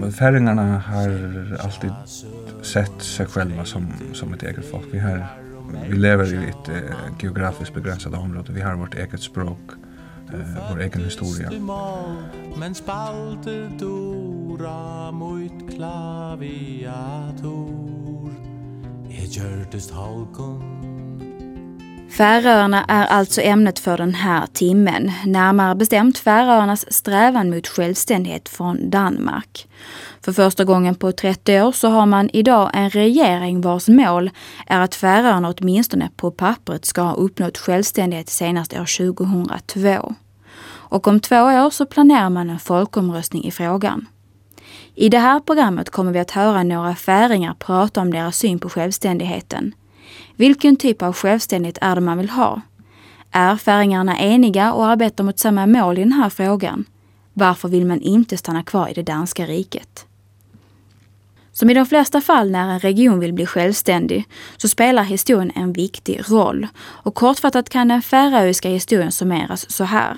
[0.00, 1.10] Men färingarna har
[1.60, 1.92] alltid
[2.62, 4.84] sett sig själva som, som ett eget folk.
[4.92, 5.26] Vi, har,
[5.88, 6.74] vi lever i ett äh,
[7.20, 8.52] geografiskt begränsat område.
[8.52, 9.70] Vi har vårt eget språk,
[10.32, 10.40] äh,
[10.70, 11.50] vår egen historia.
[12.56, 17.36] Men spalte dora mot klaviator
[19.10, 20.75] Jeg gjørtest halkon
[22.16, 25.12] Färöarna är alltså ämnet för den här timmen.
[25.26, 29.68] Närmare bestämt Färöarnas strävan mot självständighet från Danmark.
[30.20, 34.30] För första gången på 30 år så har man idag en regering vars mål
[34.66, 40.14] är att Färöarna åtminstone på pappret ska ha uppnått självständighet senast år 2002.
[40.68, 44.06] Och om två år så planerar man en folkomröstning i frågan.
[44.94, 48.68] I det här programmet kommer vi att höra några färingar prata om deras syn på
[48.68, 49.74] självständigheten.
[50.36, 52.60] Vilken typ av självständighet är det man vill ha?
[53.30, 56.84] Är färingarna eniga och arbetar mot samma mål i den här frågan?
[57.32, 60.06] Varför vill man inte stanna kvar i det danska riket?
[61.52, 65.72] Som i de flesta fall när en region vill bli självständig så spelar historien en
[65.72, 66.66] viktig roll.
[66.78, 70.16] Och kortfattat kan den färöiska historien summeras så här.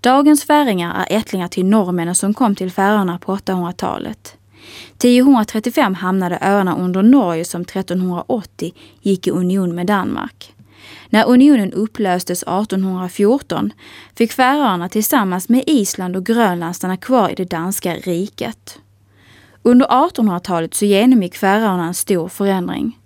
[0.00, 4.36] Dagens färingar är ättlingar till norrmännen som kom till Färöarna på 800-talet.
[4.92, 10.52] 1035 hamnade öarna under Norge som 1380 gick i union med Danmark.
[11.10, 13.72] När unionen upplöstes 1814
[14.16, 18.78] fick Färöarna tillsammans med Island och Grönland stanna kvar i det danska riket.
[19.62, 22.98] Under 1800-talet så genomgick Färöarna en stor förändring.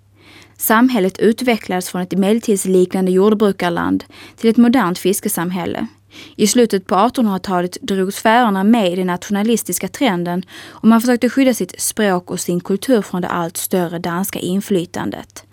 [0.57, 4.03] Samhället utvecklades från ett medeltidsliknande jordbrukarland
[4.35, 5.87] till ett modernt fiskesamhälle.
[6.35, 11.53] I slutet på 1800-talet drogs Färöarna med i den nationalistiska trenden och man försökte skydda
[11.53, 15.45] sitt språk och sin kultur från det allt större danska inflytandet.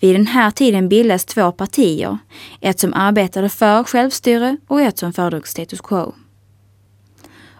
[0.00, 2.18] Vid den här tiden bildades två partier,
[2.60, 6.14] ett som arbetade för självstyre och ett som föredrog status quo.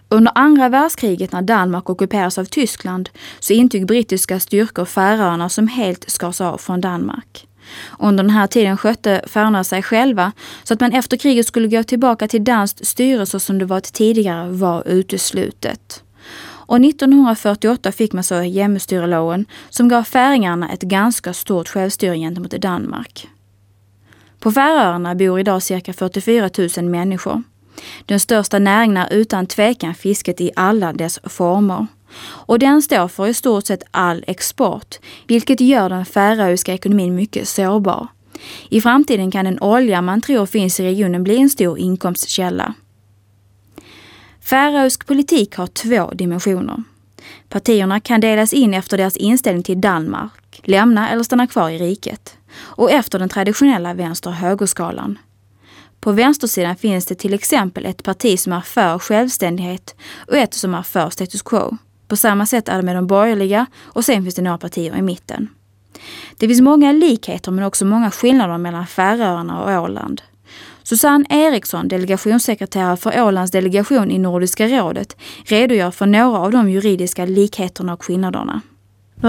[0.09, 6.09] Under andra världskriget när Danmark ockuperades av Tyskland så intog brittiska styrkor Färöarna som helt
[6.09, 7.47] skars av från Danmark.
[7.99, 10.31] Under den här tiden skötte Färöarna sig själva
[10.63, 13.93] så att man efter kriget skulle gå tillbaka till danskt styre så som det varit
[13.93, 16.03] tidigare var uteslutet.
[16.67, 23.27] Och 1948 fick man så hjemmestyreloven som gav färingarna ett ganska stort självstyre gentemot Danmark.
[24.39, 27.43] På Färöarna bor idag cirka 44 000 människor.
[28.05, 31.87] Den största näringen är utan tvekan fisket i alla dess former.
[32.19, 34.95] Och den står för i stort sett all export,
[35.27, 38.07] vilket gör den färöiska ekonomin mycket sårbar.
[38.69, 42.73] I framtiden kan den olja man tror finns i regionen bli en stor inkomstkälla.
[44.41, 46.83] Färöisk politik har två dimensioner.
[47.49, 52.37] Partierna kan delas in efter deras inställning till Danmark, lämna eller stanna kvar i riket.
[52.57, 55.19] Och efter den traditionella vänster-högerskalan.
[55.99, 59.95] På vänstersidan finns det till exempel ett parti som är för självständighet
[60.27, 61.77] och ett som är för status quo.
[62.07, 65.01] På samma sätt är det med de borgerliga och sen finns det några partier i
[65.01, 65.49] mitten.
[66.37, 70.21] Det finns många likheter men också många skillnader mellan Färöarna och Åland.
[70.83, 77.25] Susanne Eriksson, delegationssekreterare för Ålands delegation i Nordiska rådet, redogör för några av de juridiska
[77.25, 78.61] likheterna och skillnaderna.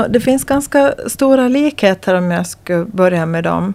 [0.08, 3.74] Det finns ganska stora likheter om jag ska börja med dem.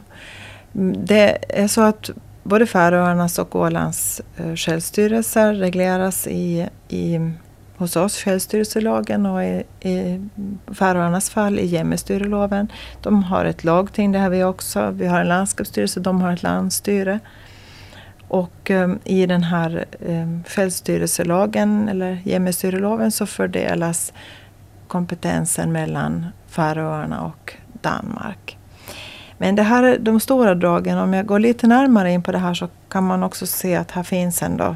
[1.05, 2.09] Det är så att
[2.43, 7.19] både Färöarnas och Ålands eh, självstyrelser regleras i, i
[7.83, 10.21] hos oss självstyrelselagen och i, i
[10.73, 12.71] Färöarnas fall i Jämmestyreloven.
[13.01, 14.91] De har ett lagting, det har vi också.
[14.91, 17.19] Vi har en landskapsstyrelse, de har ett landstyre.
[18.27, 24.13] Och um, i den här um, självstyrelselagen, eller Jämmestyreloven, så fördelas
[24.87, 28.57] kompetensen mellan Färöarna och Danmark.
[29.37, 30.97] Men det här är de stora dragen.
[30.97, 33.91] Om jag går lite närmare in på det här så kan man också se att
[33.91, 34.75] här finns ändå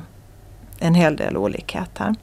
[0.80, 2.16] en hel del olikheter.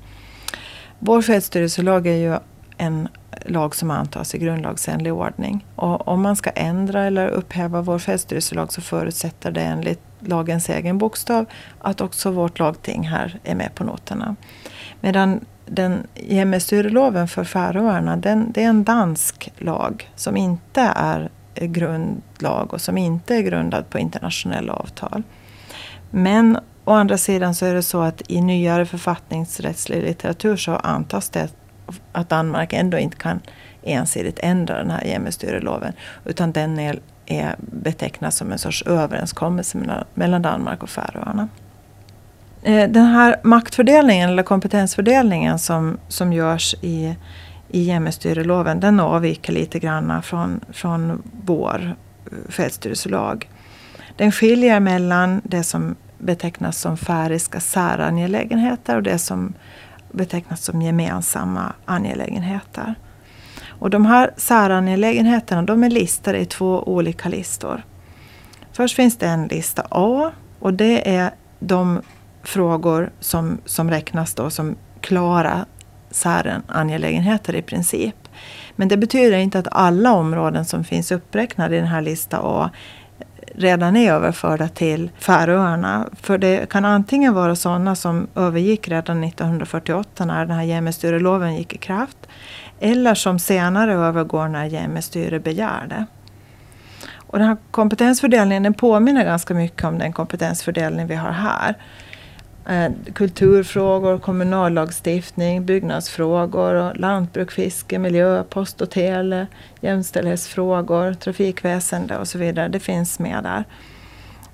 [1.06, 2.38] Vår självstyrelselag är ju
[2.76, 3.08] en
[3.46, 5.66] lag som antas i grundlagsenlig ordning.
[5.76, 10.98] Och om man ska ändra eller upphäva vår självstyrelselag så förutsätter det enligt lagens egen
[10.98, 11.46] bokstav
[11.80, 14.36] att också vårt lagting här är med på noterna.
[15.00, 22.74] Medan den hjemmestyreloven för Färöarna, den, det är en dansk lag som inte är grundlag
[22.74, 25.22] och som inte är grundad på internationella avtal.
[26.10, 31.30] Men Å andra sidan så är det så att i nyare författningsrättslig litteratur så antas
[31.30, 31.48] det
[32.12, 33.40] att Danmark ändå inte kan
[33.82, 35.92] ensidigt ändra den här hjemmestyreloven.
[36.24, 41.48] Utan den är, är betecknas som en sorts överenskommelse mellan Danmark och Färöarna.
[42.62, 47.16] Eh, den här maktfördelningen eller kompetensfördelningen som, som görs i,
[47.70, 51.96] i hjemmestyreloven den avviker lite grann från, från vår
[52.26, 53.48] eh, självstyrelselag.
[54.16, 59.54] Den skiljer mellan det som betecknas som färiska särangelägenheter och det som
[60.12, 62.94] betecknas som gemensamma angelägenheter.
[63.68, 67.82] Och de här särangelägenheterna de är listade i två olika listor.
[68.72, 71.30] Först finns det en lista A och det är
[71.60, 72.02] de
[72.42, 75.66] frågor som, som räknas då som klara
[76.10, 78.16] särangelägenheter i princip.
[78.76, 82.70] Men det betyder inte att alla områden som finns uppräknade i den här lista A
[83.56, 86.08] redan är överförda till Färöarna.
[86.20, 91.74] För det kan antingen vara sådana som övergick redan 1948 när den här jämmestyreloven gick
[91.74, 92.16] i kraft.
[92.80, 96.06] Eller som senare övergår när jämmestyre begär det.
[97.16, 101.74] Och den här kompetensfördelningen den påminner ganska mycket om den kompetensfördelning vi har här.
[102.68, 109.46] Eh, kulturfrågor, kommunallagstiftning, byggnadsfrågor, lantbruk, fiske, miljö, post och tele,
[109.80, 112.68] jämställdhetsfrågor, trafikväsende och så vidare.
[112.68, 113.64] Det finns med där.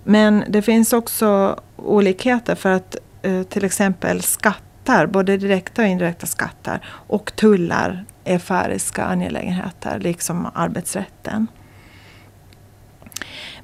[0.04, 6.26] Men det finns också olikheter för att eh, till exempel skatter, både direkta och indirekta
[6.26, 11.46] skatter, och tullar är färiska angelägenheter, liksom arbetsrätten.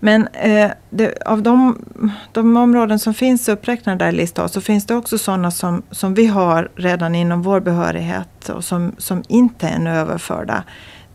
[0.00, 1.84] Men eh, det, av de,
[2.32, 6.14] de, områden som finns uppräknade där i listan så finns det också sådana som, som
[6.14, 10.64] vi har redan inom vår behörighet och som, som inte är överförda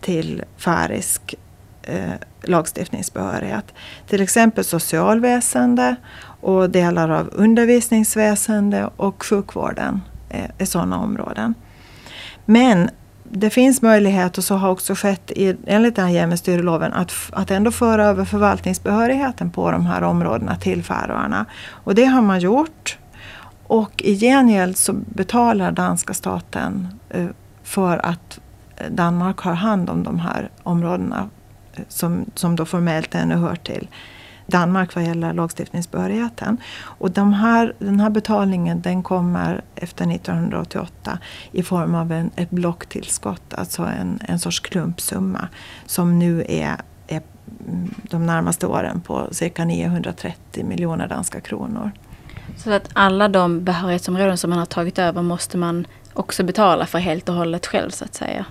[0.02, 1.36] till färisk
[1.84, 2.12] eh,
[2.44, 3.74] lagstiftningsbehörighet.
[4.08, 5.96] Till exempel socialväsende
[6.42, 11.54] och delar av undervisningsväsende och sjukvården är, är sådana områden.
[12.46, 12.90] Men
[13.34, 17.52] det finns möjlighet, och så har också skett i, enligt den här jämmestyreloven, att, att
[17.52, 21.46] ändå föra över förvaltningsbehörigheten på de här områdena till Färöarna.
[21.70, 22.98] Och det har man gjort.
[23.64, 27.26] Och i gengäld så betalar danska staten eh,
[27.64, 28.40] för att
[28.78, 31.30] eh, Danmark har hand om de här områdena
[31.74, 33.88] eh, som, som då formellt ännu hör till
[34.52, 36.58] Danmark vad gäller lagstiftningsbehörigheten.
[36.84, 41.20] Och de här, den här betalningen den kommer efter 1988
[41.52, 45.48] i form av en, ett blocktillskott, alltså en, en sorts klumpsumma
[45.86, 46.78] som nu är,
[47.08, 47.22] är
[48.10, 51.92] de närmaste åren på cirka 930 miljoner danska kronor.
[52.58, 57.00] Så att alla de behörighetsområden som man har tagit över måste man också betala för
[57.00, 58.46] helt och hållet själv så att säga?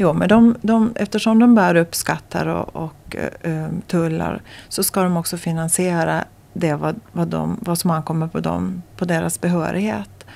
[0.00, 3.16] Jo, men de, de, eftersom de bär upp skatter och, och
[3.46, 8.40] uh, tullar så ska de också finansiera det vad, vad, de, vad som ankommer på,
[8.40, 10.26] dem, på deras behörighet.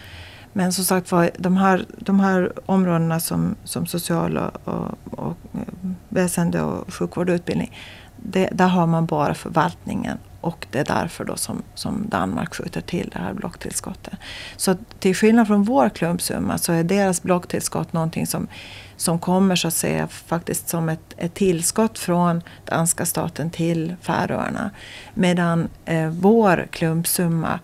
[0.53, 5.37] Men som sagt var, de här, de här områdena som, som social och, och, och
[5.55, 7.79] eh, väsende och sjukvård och utbildning,
[8.17, 12.81] det, där har man bara förvaltningen och det är därför då som, som Danmark skjuter
[12.81, 14.15] till det här blocktillskottet.
[14.57, 18.49] Så till skillnad från vår klumpsumma så är deras blocktillskott någonting som
[18.97, 24.71] som kommer så att säga faktiskt som ett, ett tillskott från danska staten till Färöarna.
[25.15, 27.61] Medan eh, vår klumpsumma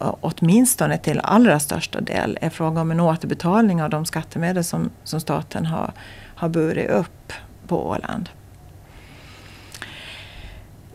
[0.00, 4.90] eh, åtminstone till allra största del är fråga om en återbetalning av de skattemedel som,
[5.04, 5.92] som staten har,
[6.34, 7.32] har burit upp
[7.66, 8.28] på Åland.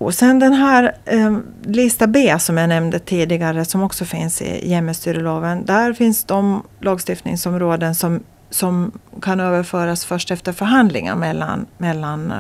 [0.02, 4.70] Och sen den här eh, lista B som jag nämnde tidigare som också finns i
[4.70, 5.66] jämmestyreloven.
[5.66, 12.38] Där finns de lagstiftningsområden som som kan överföras först efter förhandlingar mellan, mellan eh,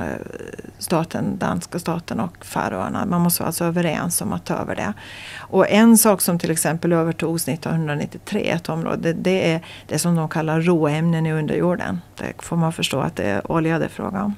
[0.78, 3.06] staten, danska staten och Färöarna.
[3.06, 4.94] Man måste vara alltså överens om att ta över det.
[5.38, 10.30] Och en sak som till exempel övertogs 1993, ett område, det är det som de
[10.30, 12.01] kallar råämnen i underjorden.
[12.18, 14.36] Det får man förstå att det är olja det är fråga om.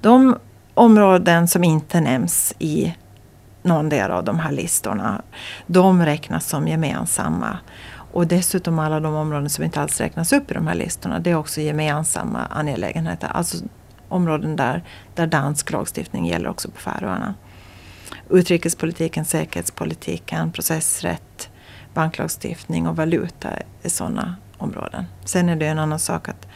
[0.00, 0.36] De
[0.78, 2.94] områden som inte nämns i
[3.62, 5.22] någon del av de här listorna,
[5.66, 7.58] de räknas som gemensamma.
[8.12, 11.30] Och dessutom alla de områden som inte alls räknas upp i de här listorna, det
[11.30, 13.28] är också gemensamma angelägenheter.
[13.28, 13.56] Alltså
[14.08, 17.34] områden där, där dansk lagstiftning gäller också på Färöarna.
[18.30, 21.50] Utrikespolitiken, säkerhetspolitiken, processrätt,
[21.94, 23.48] banklagstiftning och valuta
[23.82, 25.04] är sådana områden.
[25.24, 26.48] Sen är det en annan sak att,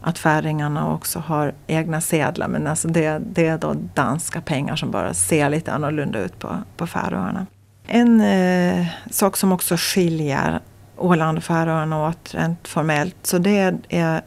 [0.00, 4.90] att färingarna också har egna sedlar men alltså det, det är då danska pengar som
[4.90, 7.46] bara ser lite annorlunda ut på, på Färöarna.
[7.86, 10.60] En eh, sak som också skiljer
[10.96, 13.16] Åland och Färöarna åt rent formellt.
[13.22, 14.22] Så det är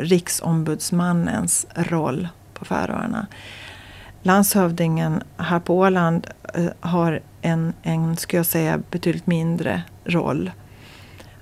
[0.00, 3.26] riksombudsmannens roll på Färöarna.
[4.22, 10.50] Landshövdingen här på Åland eh, har en, en ska jag säga, betydligt mindre roll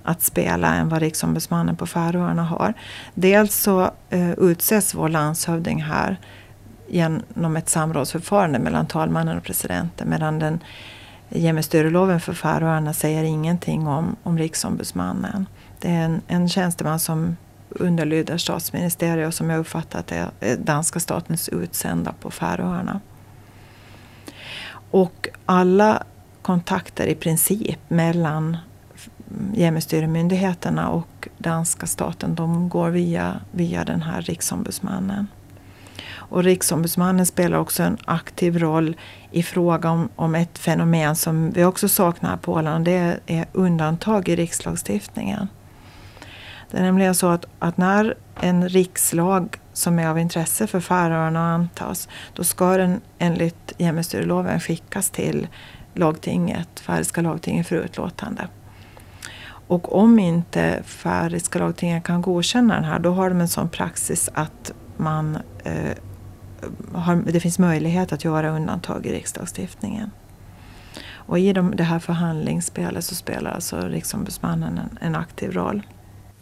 [0.07, 2.73] att spela än vad riksombudsmannen på Färöarna har.
[3.13, 6.17] Dels så eh, utses vår landshövding här
[6.87, 10.59] genom ett samrådsförfarande mellan talmannen och presidenten medan den
[11.29, 15.47] Jämmestyreloven för Färöarna säger ingenting om, om riksombudsmannen.
[15.79, 17.37] Det är en, en tjänsteman som
[17.69, 23.01] underlyder statsministeriet och som jag uppfattat är eh, danska statens utsända på Färöarna.
[24.91, 26.03] Och alla
[26.41, 28.57] kontakter i princip mellan
[29.53, 35.27] hjemmestyremyndigheterna och danska staten de går via, via den här riksombudsmannen.
[36.09, 38.95] Och riksombudsmannen spelar också en aktiv roll
[39.31, 42.85] i fråga om, om ett fenomen som vi också saknar på Åland.
[42.85, 45.47] Det är undantag i rikslagstiftningen.
[46.71, 51.53] Det är nämligen så att, att när en rikslag som är av intresse för Färöarna
[51.53, 55.47] antas, då ska den enligt hjemmestyreloven skickas till
[55.93, 58.47] lagtinget, Färöiska lagtinget för utlåtande.
[59.67, 64.29] Och om inte Färöiska lagtinget kan godkänna den här, då har de en sån praxis
[64.33, 65.97] att man, eh,
[66.93, 70.11] har, det finns möjlighet att göra undantag i riksdagstiftningen.
[71.09, 75.81] Och i de, det här förhandlingsspelet så spelar alltså Riksombudsmannen en, en aktiv roll.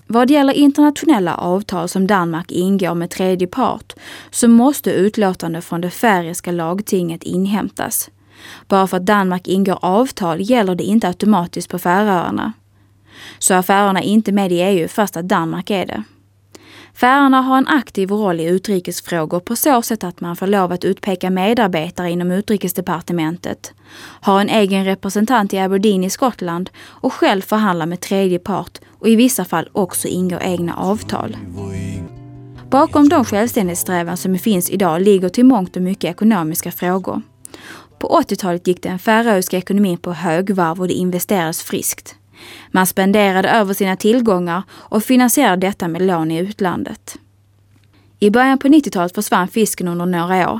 [0.08, 3.94] Vad gäller internationella avtal som Danmark ingår med tredje part
[4.32, 8.10] så måste utlåtande från det färöiska lagtinget inhämtas.
[8.68, 12.54] Bara för att Danmark ingår avtal gäller det inte automatiskt på Färöarna.
[13.40, 16.04] Så är Färöarna inte med i EU fast att Danmark är det.
[16.96, 20.86] Färöarna har en aktiv roll i utrikesfrågor på så sätt att man får lov att
[20.86, 23.74] utpeka medarbetare inom utrikesdepartementet,
[24.22, 29.08] har en egen representant i Aberdeen i Skottland och själv förhandlar med tredje part och
[29.08, 31.38] i vissa fall också ingår egna avtal.
[32.70, 37.22] Bakom de självständighetssträvan som finns idag ligger till mångt och mycket ekonomiska frågor.
[38.00, 42.16] På 80-talet gick den färöiska ekonomin på högvarv och det investerades friskt.
[42.72, 47.18] Man spenderade över sina tillgångar och finansierade detta med lån i utlandet.
[48.20, 50.60] I början på 90-talet försvann fisken under några år.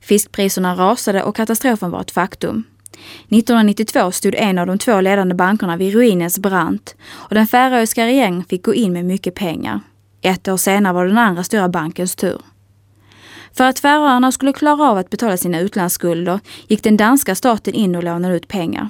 [0.00, 2.64] Fiskpriserna rasade och katastrofen var ett faktum.
[3.28, 8.44] 1992 stod en av de två ledande bankerna vid ruinens brant och den färöiska regeringen
[8.44, 9.80] fick gå in med mycket pengar.
[10.22, 12.40] Ett år senare var den andra stora bankens tur.
[13.56, 17.96] För att Färöarna skulle klara av att betala sina utlandsskulder gick den danska staten in
[17.96, 18.88] och lånade ut pengar.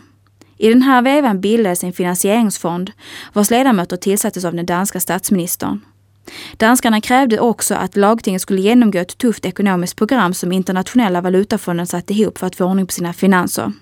[0.59, 2.93] I den här vevan bildades en finansieringsfond
[3.33, 5.81] vars ledamöter tillsattes av den danska statsministern.
[6.57, 12.15] Danskarna krävde också att lagtinget skulle genomgå ett tufft ekonomiskt program som internationella valutafonden satte
[12.15, 13.73] ihop för att få ordning på sina finanser.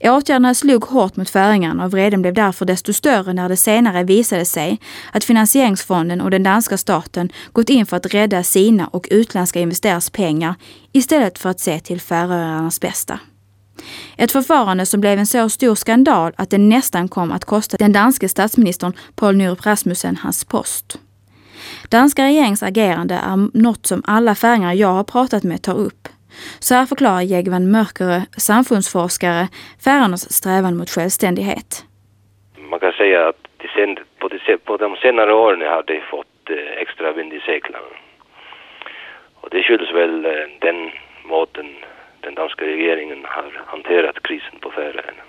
[0.00, 4.44] Åtgärderna slog hårt mot färingarna och vreden blev därför desto större när det senare visade
[4.44, 4.80] sig
[5.12, 10.10] att finansieringsfonden och den danska staten gått in för att rädda sina och utländska investerares
[10.10, 10.54] pengar
[10.92, 13.20] istället för att se till Färöarnas bästa.
[14.18, 17.92] Ett förfarande som blev en så stor skandal att det nästan kom att kosta den
[17.92, 20.98] danske statsministern Poul Nyrup Rasmussen hans post.
[21.90, 26.08] Danska regerings agerande är något som alla färingar jag har pratat med tar upp.
[26.60, 29.48] Så här förklarar Jegvan Mörkere, samfundsforskare,
[29.84, 31.84] Färöarnas strävan mot självständighet.
[32.70, 33.48] Man kan säga att
[34.68, 37.82] på, de, senare åren har det fått eh, extra vind i seglen.
[39.40, 40.90] Och det skylls väl eh, den
[41.24, 41.66] måten
[42.28, 45.24] den danska regeringen har hanterat krisen på Färöarna.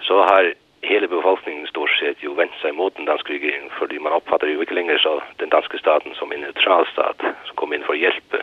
[0.00, 4.12] Så har hela befolkningen stort sett ju vänt sig mot den danska regeringen för man
[4.12, 7.82] uppfattar ju inte längre så den danska staten som en neutral stat som kommer in
[7.82, 8.38] för att hjälpa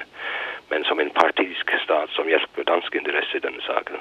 [0.69, 3.97] men som en partisk stat som hjälper danska intressen i den saken.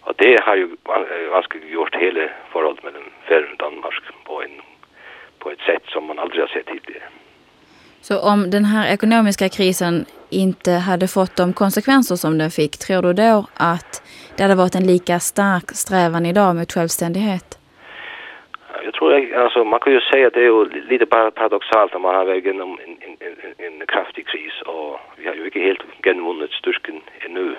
[0.00, 4.54] Och det har ju eh, gjort hela förhållandet mellan Färöarna och Danmark på, en,
[5.38, 7.08] på ett sätt som man aldrig har sett tidigare.
[8.00, 13.02] Så om den här ekonomiska krisen inte hade fått de konsekvenser som den fick, tror
[13.02, 14.02] du då att
[14.36, 17.58] det hade varit en lika stark strävan idag mot självständighet?
[18.84, 22.24] Jag tror, alltså man kan ju säga att det är lite paradoxalt om man har
[22.24, 23.16] vägen igenom en, en,
[23.58, 27.56] en, en kraftig kris och vi har ju inte helt genvunnit styrkan ännu.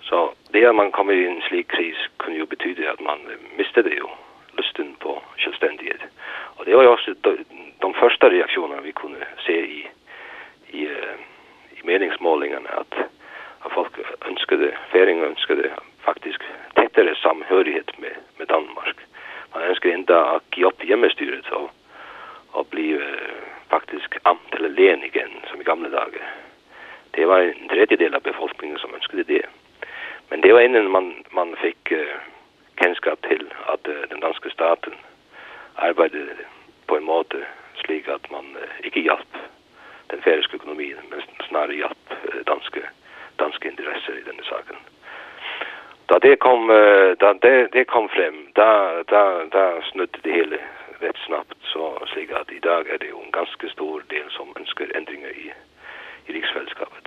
[0.00, 3.18] Så det att man kommer i en slik kris kunde ju betyda att man
[3.58, 4.02] mistade ju
[4.56, 6.00] lusten på självständighet.
[6.56, 7.36] Och det var ju också de,
[7.78, 9.86] de första reaktionerna vi kunde se i,
[10.70, 11.25] i, uh, i
[11.86, 12.94] meningsmålingarna att,
[13.58, 13.92] att folk
[14.28, 16.42] önskade, färingar önskade faktiskt
[16.74, 18.96] tätare samhörighet med, med Danmark.
[19.52, 21.70] Man önskade inte att ge upp hjemmestyret och,
[22.50, 23.00] och bli eh,
[23.68, 26.34] faktiskt amt eller län igen som i gamla dagar.
[27.10, 29.46] Det var en tredjedel av befolkningen som önskade det.
[30.28, 32.16] Men det var innan man, man fick eh,
[32.74, 34.92] kunskap till att eh, den danska staten
[35.74, 36.36] arbetade
[36.86, 37.36] på en måte
[37.74, 39.36] slik att man eh, inte hjälp
[40.06, 42.80] den färöiska ekonomin men snarare hjälp eh, danska,
[43.36, 44.76] danska intressen i den saken.
[46.06, 50.56] Då det kom, eh, då det, det kom fram, då, då, då snudde det hela
[51.00, 55.28] rätt snabbt så slik att idag är det en ganska stor del som önskar ändringar
[55.28, 55.52] i,
[56.26, 57.06] i riksfällskapet.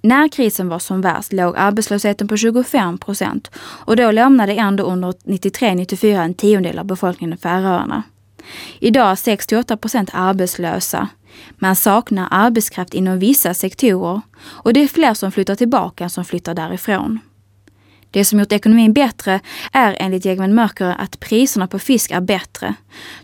[0.00, 3.50] När krisen var som värst låg arbetslösheten på 25 procent
[3.86, 8.02] och då lämnade ändå under 93-94 en tiondel av befolkningen Färöarna.
[8.78, 11.08] Idag är 68 procent arbetslösa.
[11.58, 16.24] Man saknar arbetskraft inom vissa sektorer och det är fler som flyttar tillbaka än som
[16.24, 17.20] flyttar därifrån.
[18.10, 19.40] Det som gjort ekonomin bättre
[19.72, 22.74] är enligt Jägman Mörker att priserna på fisk är bättre.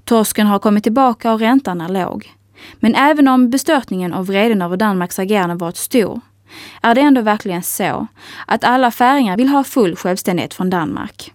[0.05, 2.33] Torsken har kommit tillbaka och räntan är låg.
[2.81, 6.21] Men även om bestörtningen och vreden över Danmarks agerande varit stor
[6.83, 8.07] är det ändå verkligen så
[8.47, 11.33] att alla färingar vill ha full självständighet från Danmark.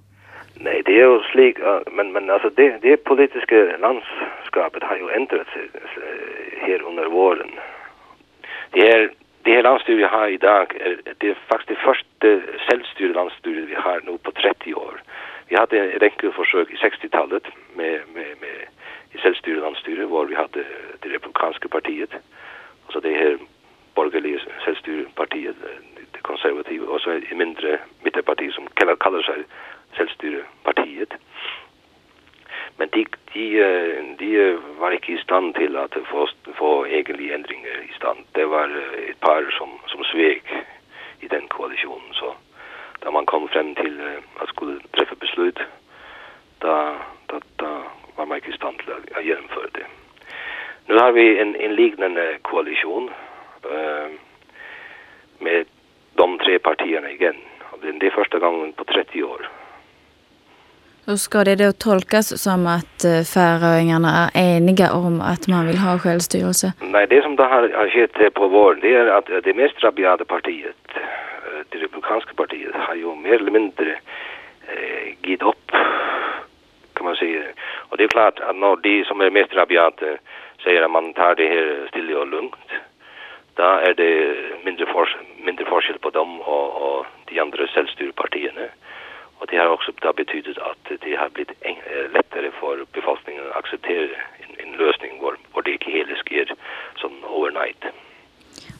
[0.59, 1.57] Nej, det är ju slik,
[1.91, 7.51] men, men alltså det, det politiska landskapet har ju ändrat sig eh, här under våren.
[8.69, 13.13] Det här, det här landstyret vi har idag är, det är faktiskt det första självstyrda
[13.13, 15.01] landstyret vi har nu på 30 år.
[15.47, 17.43] Vi hade ett enkelt försök i 60-talet
[17.75, 18.67] med, med, med
[19.11, 20.63] i självstyrda landstyret var vi hade
[20.99, 22.09] det republikanska partiet.
[22.85, 23.37] Alltså det här
[23.93, 29.43] borgerliga självstyrpartiet, eh, det konservativa, och så ett mindre mittenparti som kallar, kallar sig
[29.95, 31.13] självstyrepartiet.
[32.77, 37.93] Men de, de, de var inte i stand till att få, få egentliga ändringar i
[37.93, 38.19] stand.
[38.31, 40.43] Det var ett par som, som svek
[41.19, 42.13] i den koalitionen.
[42.13, 42.35] Så
[43.03, 45.59] när man kom fram till eh, att skulle träffa beslut,
[46.59, 47.83] då, då, då
[48.15, 49.85] var man inte i stand till att genomföra det.
[50.85, 53.09] Nu har vi en, en liknande koalition
[53.63, 54.09] äh,
[55.39, 55.65] med
[56.13, 57.35] de tre partierna igen.
[57.99, 59.49] Det är första gången på 30 år.
[61.07, 65.77] Hur ska det då tolkas som att eh, färöingarna är eniga om att man vill
[65.77, 66.67] ha självstyrelse?
[66.81, 69.83] Nej, det som det har, har skett på våren det är att eh, det mest
[69.83, 73.89] rabiata partiet, eh, det republikanska partiet, har ju mer eller mindre
[74.67, 75.71] eh, gett upp,
[76.93, 77.43] kan man säga.
[77.89, 80.05] Och det är klart att när de som är mest rabiata
[80.63, 82.69] säger att man tar det här stilla och lugnt,
[83.53, 84.35] då är det
[84.65, 88.61] mindre, for, mindre forskel på dem och, och de andra självstyrpartierna.
[89.39, 91.75] Och det har också det har betydet att det har blivit en,
[92.13, 94.07] lättare för befolkningen att acceptera
[94.41, 96.55] en, en lösning var, var det inte helt sker
[96.95, 97.83] som overnight.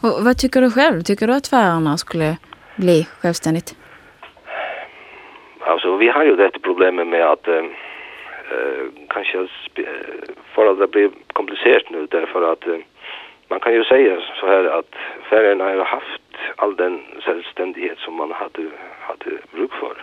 [0.02, 1.02] Och vad tycker du själv?
[1.02, 2.38] Tycker du att Färöarna skulle
[2.76, 3.76] bli självständigt?
[5.60, 7.64] Alltså vi har ju det problemet med att äh,
[9.10, 9.48] kanske
[10.54, 12.78] för att det blir komplicerat nu därför att äh,
[13.48, 14.96] man kan ju säga så här att
[15.30, 16.22] Färöarna har haft
[16.56, 18.63] all den självständighet som man hade,
[19.00, 19.96] hade bruk för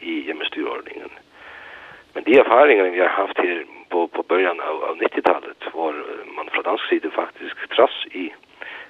[0.00, 1.10] i jämstyrordningen.
[2.12, 6.32] Men de erfarenheter vi har haft här på, på början av, av 90-talet var eh,
[6.36, 8.32] man från dansk sida faktiskt trass i e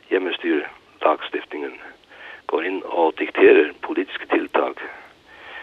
[0.08, 1.72] jämstyrlagstiftningen
[2.46, 4.78] går in och dikterar politiska tilltag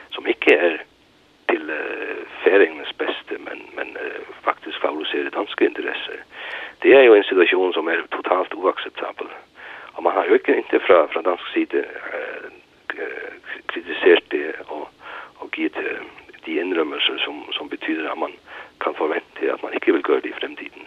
[0.09, 0.83] som inte är
[1.45, 6.17] till uh, färingens bästa men, men uh, faktiskt favoriserar danska intressen.
[6.79, 9.27] Det är ju en situation som är totalt oacceptabel.
[9.91, 12.49] Och man har ju inte från, från dansk sida uh,
[13.65, 14.89] kritiserat det och
[15.45, 15.97] och ge till
[16.45, 18.31] de inrymmelser som, som betyder att man
[18.77, 20.83] kan förvänta att man inte vill göra det i framtiden.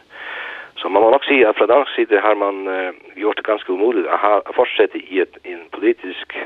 [0.76, 3.72] Så man må nok säga att från dansk sida har man uh, gjort det ganska
[3.72, 6.36] omöjligt att, ha, att i et, en politisk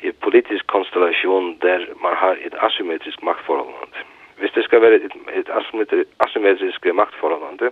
[0.00, 3.98] i en politisk konstellation där man har ett asymmetriskt maktförhållande.
[4.36, 5.48] Hvis det ska vara ett, et
[6.16, 7.70] asymmetriskt maktförhållande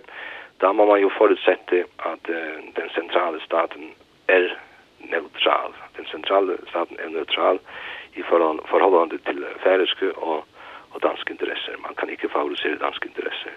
[0.57, 3.91] då må man ju förutsätta att uh, eh, den centrala staten
[4.27, 4.57] är
[4.97, 5.73] neutral.
[5.95, 7.59] Den centrala staten är neutral
[8.13, 10.47] i förhållande till färöiska och,
[10.89, 11.81] och danska intressen.
[11.81, 13.53] Man kan inte favorisera danska intressen.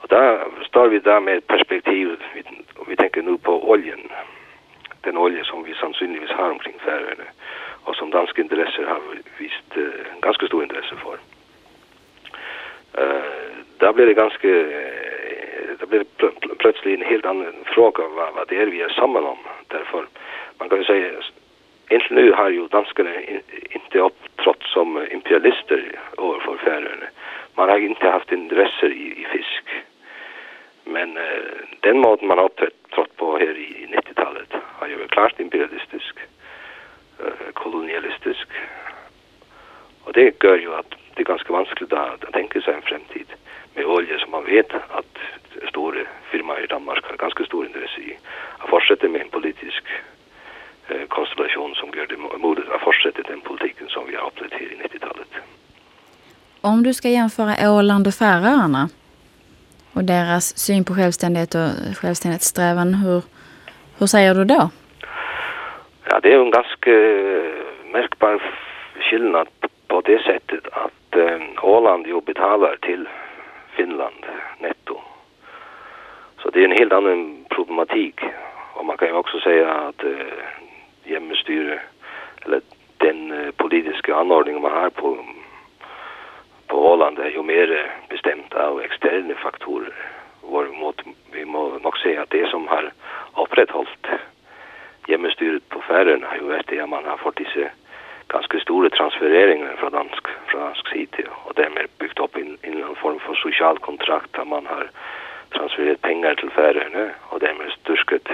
[0.00, 2.42] Och där står vi där med perspektiv, vi,
[2.88, 4.08] vi tänker nu på oljan,
[5.00, 7.24] Den olja som vi sannolikt har omkring Färöarna
[7.84, 9.00] och som danska intressen har
[9.38, 9.88] visst uh,
[10.20, 11.18] ganska stor intresse för.
[13.02, 13.22] Uh,
[13.78, 18.48] där blir det ganska, uh, där blir det plötsligt en helt annan fråga vad, vad
[18.48, 19.38] det är vi är samman om.
[19.68, 20.06] Därför,
[20.58, 21.10] man kan ju säga
[21.90, 23.10] Inte nu har ju danskarna
[23.70, 27.06] inte upptrått som imperialister överför Färöarna.
[27.54, 29.64] Man har inte haft intresse i, i fisk.
[30.84, 31.22] Men eh,
[31.80, 36.18] den måten man har upptrått på här i 90-talet har ju varit klart imperialistisk,
[37.18, 38.48] eh, kolonialistisk.
[40.04, 43.26] Och det gör ju att det är ganska vanskligt att, att tänka sig en framtid
[43.74, 45.18] med olja som man vet att
[45.68, 48.18] stora firma i Danmark har ganska stor intresse i
[48.58, 49.84] att fortsätta med en politisk
[51.08, 54.76] konstellation som gör det möjligt att fortsätta den politiken som vi har upplevt här i
[54.76, 55.28] 90-talet.
[56.60, 58.88] Om du ska jämföra Åland och Färöarna
[59.92, 63.22] och deras syn på självständighet och självständighetssträvan, hur,
[63.98, 64.70] hur säger du då?
[66.08, 66.90] Ja, det är en ganska
[67.92, 68.42] märkbar
[69.00, 69.48] skillnad
[69.88, 73.08] på det sättet att äh, Åland ju betalar till
[73.76, 74.26] Finland
[74.58, 75.00] netto.
[76.42, 78.20] Så det är en helt annan problematik.
[78.74, 80.04] Och man kan ju också säga att
[81.06, 81.80] hjemmestyre
[82.44, 82.60] eller
[82.98, 85.18] den eh, uh, politiska anordningen man har på
[86.66, 89.94] på Åland är ju mer eh, bestämt av externa faktorer.
[90.42, 92.92] Varemot vi må nog säga att det som har
[93.36, 94.06] upprätthållit
[95.08, 97.68] hjemmestyret på Färöarna, har ju varit det att man har fått dessa
[98.28, 103.18] ganska stora transfereringar från dansk från dansk sida och därmed byggt upp in någon form
[103.18, 104.90] för social kontrakt där man har
[105.48, 108.28] transfererat pengar till Färöarna och därmed styrkat stursket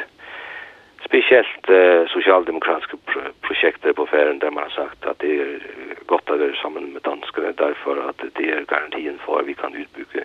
[1.04, 5.60] speciellt eh, socialdemokratiska pr projekter på färden där man har sagt att det är
[6.06, 9.74] gott att vara samman med danskarna därför att det är garantin för att vi kan
[9.74, 10.20] utbygga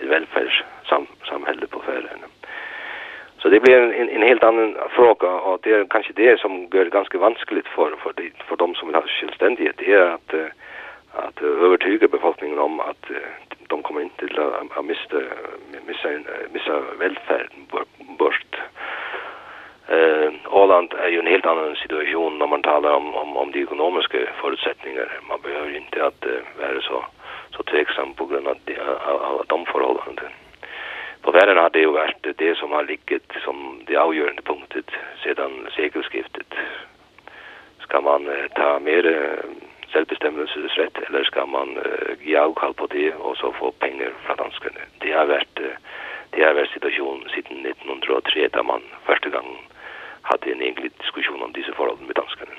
[0.00, 2.18] ett välfärdssamhälle på färden.
[3.38, 6.84] Så det blir en, en helt annan fråga och det är kanske det som gör
[6.84, 10.34] det ganska vanskligt för, för, de, för de som vill ha självständighet det är att,
[11.12, 13.10] att övertyga befolkningen om att
[13.66, 15.20] de kommer inte till att missa,
[15.86, 16.08] missa,
[16.52, 17.66] missa välfärden
[18.18, 18.56] bort
[19.92, 23.62] Eh, Åland är ju en helt annan situation när man talar om, om, om de
[23.62, 25.10] ekonomiska förutsättningarna.
[25.28, 27.04] Man behöver inte att eh, vara så,
[27.56, 30.30] så tveksam på grund av, de, av, av de förhållanden
[31.22, 34.90] på världen har det ju varit det som har ligget som det avgörande punktet
[35.24, 36.54] sedan sekelskiftet.
[37.80, 39.50] Ska man eh, ta mer eh,
[39.92, 44.80] självbestämmelsesrätt eller ska man eh, ge avkall på det och så få pengar från danskarna?
[44.98, 45.76] Det har varit, eh,
[46.30, 49.58] det har varit situation sedan 1903 där man första gången
[50.22, 52.54] hade en egentlig diskussion om dessa förhållanden med danskarna.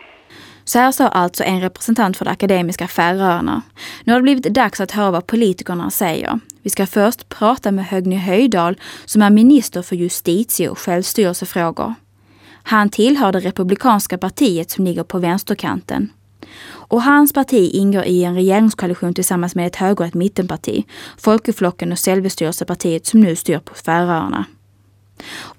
[0.66, 3.62] Så här sa alltså en representant för de akademiska Färöarna.
[4.04, 6.40] Nu har det blivit dags att höra vad politikerna säger.
[6.62, 11.94] Vi ska först prata med Högny Höjdal som är minister för justitie och självstyrelsefrågor.
[12.64, 16.10] Han tillhör det republikanska partiet som ligger på vänsterkanten.
[16.66, 20.86] Och hans parti ingår i en regeringskoalition tillsammans med ett höger och ett mittenparti,
[21.18, 24.46] Folkeflocken och Självstyrelsepartiet som nu styr på Färöarna.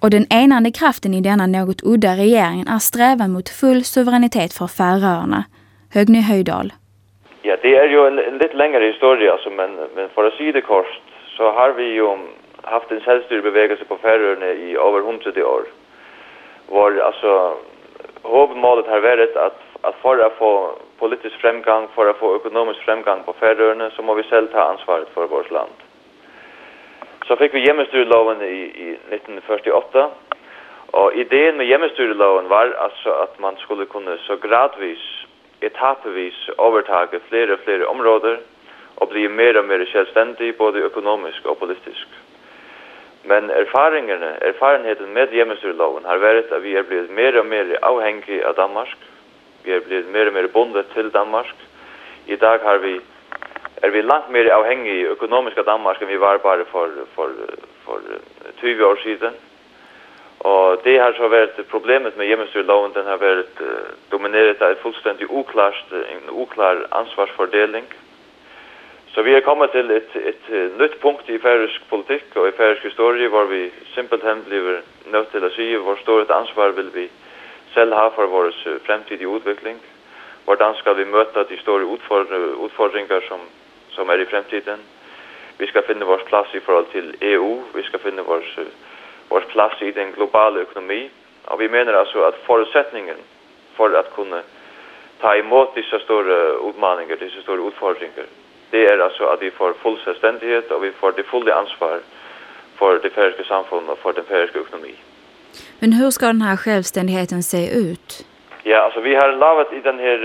[0.01, 4.67] Och den enande kraften i denna något udda regeringen är strävan mot full suveränitet för
[4.67, 5.45] Färöarna.
[5.95, 6.73] Högny Höjdal.
[7.43, 10.53] Ja, det är ju en, en lite längre historia, alltså, men, men för att säga
[10.53, 11.01] det kort
[11.37, 12.09] så har vi ju
[12.63, 15.65] haft en självstyrbevegelse på Färöarna i över hundrade år.
[16.69, 17.57] Var alltså
[18.23, 23.23] huvudmålet har varit att, att för att få politisk framgång, för att få ekonomisk framgång
[23.25, 25.77] på Färöarna så må vi själv ta ansvaret för vårt land.
[27.27, 30.09] Så fikk vi hjemmestyreloven i, i 1948.
[30.95, 35.05] Og ideen med hjemmestyreloven var altså at man skulle kunne så gradvis,
[35.63, 38.37] etapevis overtage flere og flere områder
[38.97, 42.07] og bli mer og mer selvstendig både økonomisk og politisk.
[43.25, 48.43] Men erfaringene, erfarenheten med hjemmestyreloven har vært at vi er blitt mer og mer avhengig
[48.45, 48.99] av Danmark.
[49.65, 51.57] Vi er blitt mer og mer bundet til Danmark.
[52.29, 52.99] I dag har vi
[53.85, 57.33] er vi langt mer avhengig i av Danmark enn vi var bare for, for,
[57.85, 58.01] for
[58.61, 59.35] 20 år siden.
[60.45, 65.31] Og det har så vært problemet med hjemmestyrloven, den har vært uh, domineret av fullstændig
[65.31, 67.87] uklart, en uklar ansvarsfordeling.
[69.15, 72.83] Så vi er kommet til et, et nytt punkt i færisk politikk og i færisk
[72.83, 77.09] historie, hvor vi simpelthen bliver nødt til at sige, hvor stort ansvar vil vi
[77.75, 79.79] selv ha for vores fremtidige udvikling.
[80.45, 81.87] Hvordan skal vi møte de store
[82.67, 83.41] utfordringer som
[83.95, 84.81] som er i fremtiden.
[85.59, 88.43] Vi skal finne vår plass i forhold til EU, vi skal finne vår,
[89.31, 91.11] vår plass i den globale økonomi,
[91.47, 93.21] og vi mener altså at forutsetningen
[93.77, 94.43] for at kunne
[95.21, 98.27] ta imot disse store utmaninger, disse store utfordringer,
[98.73, 101.99] det er altså at vi får full selvstendighet og vi får det fulle ansvar
[102.79, 104.95] for det færiske samfunnet og for den færiske økonomi.
[105.81, 108.27] Men hur ska den här självständigheten se ut?
[108.65, 110.19] Ja, alltså vi har lavet i den här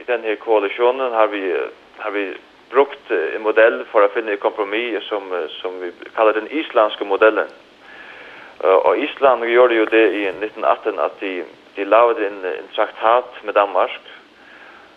[0.00, 1.56] i den här koalitionen har vi
[1.96, 2.34] har vi
[2.74, 7.46] brukt en modell för att finna en kompromiss som, som vi kallar den isländska modellen.
[8.58, 13.54] Och Island gjorde ju det i 1918 att de, de lavade en, en traktat med
[13.54, 14.00] Danmark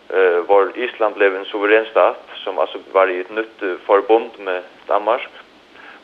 [0.10, 4.64] eh var Island blev en suverän stat som alltså var i ett nytt förbund med
[4.86, 5.30] Danmark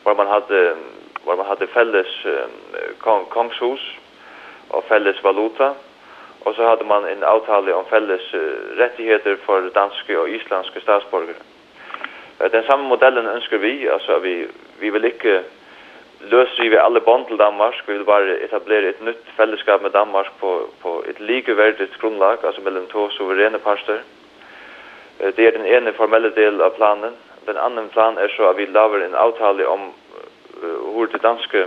[0.04, 0.76] var man hade
[1.24, 2.06] var man hade fälles
[2.98, 3.80] kong, kongshus
[4.68, 5.74] och fälles valuta
[6.44, 8.34] och så hade man en avtal om fälles
[8.76, 11.53] rättigheter för danska och isländska statsborgare.
[12.52, 14.46] Den samme modellen ønsker vi, altså vi,
[14.80, 15.42] vi vil ikke
[16.20, 20.70] løsrive alle bånd til Danmark, vi vil bare etablere et nytt fellesskap med Danmark på,
[20.82, 24.02] på et likeverdigt grunnlag, altså mellom to suverene parter.
[25.18, 27.14] Det er den ene formelle del av planen.
[27.46, 29.92] Den andre planen er så at vi laver en avtale om
[30.64, 31.66] hvor det danske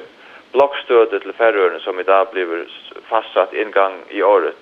[0.51, 2.65] blokstødet til færøerne som i dag blir
[3.09, 4.61] fastsatt en gang i året,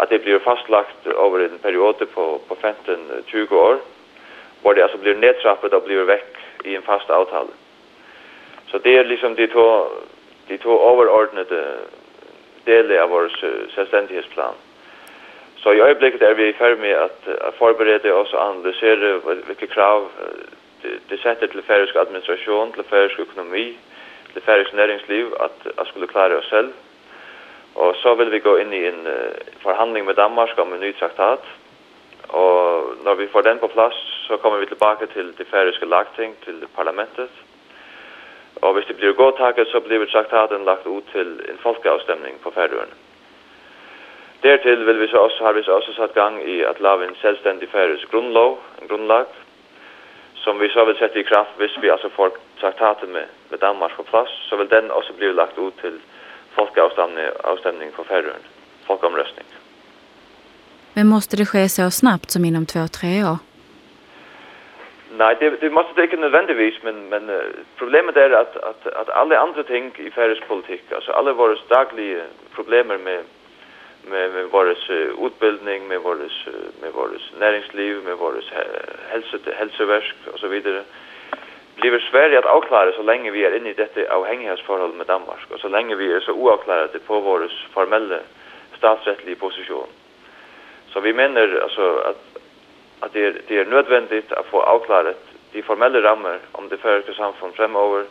[0.00, 3.80] at det blir fastlagt over en periode på, på 15-20 år,
[4.62, 7.54] hvor det altså blir nedtrappet og blir vekk i en fast avtale.
[8.70, 9.66] Så det er liksom de to,
[10.48, 11.62] de to overordnede
[12.66, 13.28] deler av vår
[13.74, 14.60] selvstendighetsplan.
[15.62, 19.66] Så i øyeblikket er vi i ferd med at, at forberede oss og analysere hvilke
[19.66, 20.08] krav
[20.82, 23.76] det, det setter til færøsk administrasjon, til færøsk økonomi,
[24.32, 26.72] til færøsk næringsliv, at, at skulle klare oss selv.
[27.74, 30.94] Og så vil vi gå inn i en uh, forhandling med Danmark om en ny
[30.98, 31.46] traktat,
[32.32, 33.94] Og når vi får den på plass,
[34.26, 37.30] så kommer vi tilbake til det færøske lagting, til parlamentet.
[38.62, 42.96] Og hvis det blir godtaket, så blir traktaten lagt ut til en folkeavstemning på færøerne.
[44.42, 47.16] Dertil vil vi så også, har vi så også satt gang i at lave en
[47.20, 49.26] selvstendig færøsk grunnlov, en grunnlag,
[50.34, 53.96] som vi så vil sette i kraft hvis vi altså får traktaten med, med Danmark
[53.96, 56.00] på plass, så vil den også bli lagt ut til
[56.54, 58.46] folkeavstemning på færøerne,
[58.86, 59.61] folkeomrøstning.
[60.94, 63.38] Men måste det ske så snabbt som inom 2-3 år?
[65.16, 67.30] Nej, det det måste det inte nödvändigtvis, men men
[67.76, 72.22] problemet är att att att alla andra ting i färsk politik, alltså alla våra dagliga
[72.54, 73.24] problem med med
[74.10, 74.90] med våres
[75.26, 76.46] utbildning, med våres
[76.82, 78.44] med våres näringsliv, med våres
[79.08, 80.82] hälso hälsoverk och så vidare
[81.76, 85.60] blir Sverige att avklara så länge vi är inne i detta avhängighetsförhållande med Danmark och
[85.60, 88.18] så länge vi är så oavklarade på våres formella
[88.78, 89.86] statsrättliga position.
[90.92, 92.32] Så vi menar alltså att
[93.00, 97.14] att det är det är nödvändigt att få avklarat de formella ramar om det första
[97.14, 98.04] samfund framöver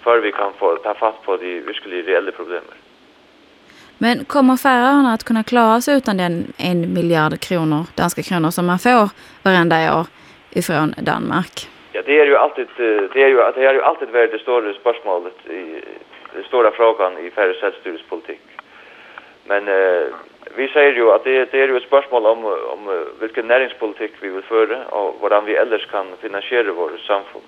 [0.00, 2.76] för vi kan få ta fatt på de verkliga reella problemen.
[3.98, 8.66] Men kommer Färöarna att kunna klara sig utan den en miljard kronor, danska kronor som
[8.66, 9.10] man får
[9.42, 10.06] varenda år
[10.50, 11.68] ifrån Danmark?
[11.92, 12.66] Ja, det är ju alltid
[13.12, 15.80] det är ju det är ju alltid varit det stora spörsmålet i
[16.34, 18.40] den stora frågan i Färöarnas självstyrelsepolitik.
[19.44, 20.06] Men eh
[20.56, 24.28] vi säger ju att det, det är ju ett spörsmål om, om vilken näringspolitik vi
[24.28, 27.44] vill föra och hur vi ellers kan finansiera vårt samfund.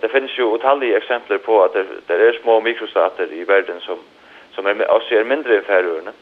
[0.00, 3.98] Det finns ju otaliga exempel på att det, det är små mikrostater i världen som,
[4.54, 6.12] som är, också är mindre än färöarna.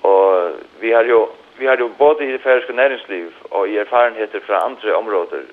[0.00, 0.50] Och
[0.80, 1.26] vi har ju
[1.58, 5.46] vi har ju både i det färöiska näringsliv och i erfarenheter från andra områden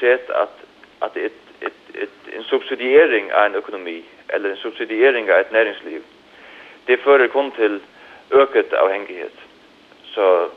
[0.00, 0.60] sett att
[0.98, 6.02] att ett ett ett en subsidiering av en ekonomi eller en subsidiering av ett näringsliv
[6.84, 7.80] det förer kun till
[8.30, 9.32] ökat avhängighet.
[10.14, 10.48] Så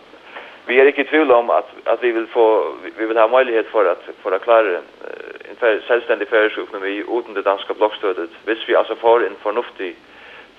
[0.65, 3.85] vi är inte tvivl om att att vi vill få vi vill ha möjlighet för
[3.85, 4.77] att för att klara
[5.49, 8.29] en för självständig företagsekonomi utan det danska blockstödet.
[8.45, 9.95] Visst vi alltså får en förnuftig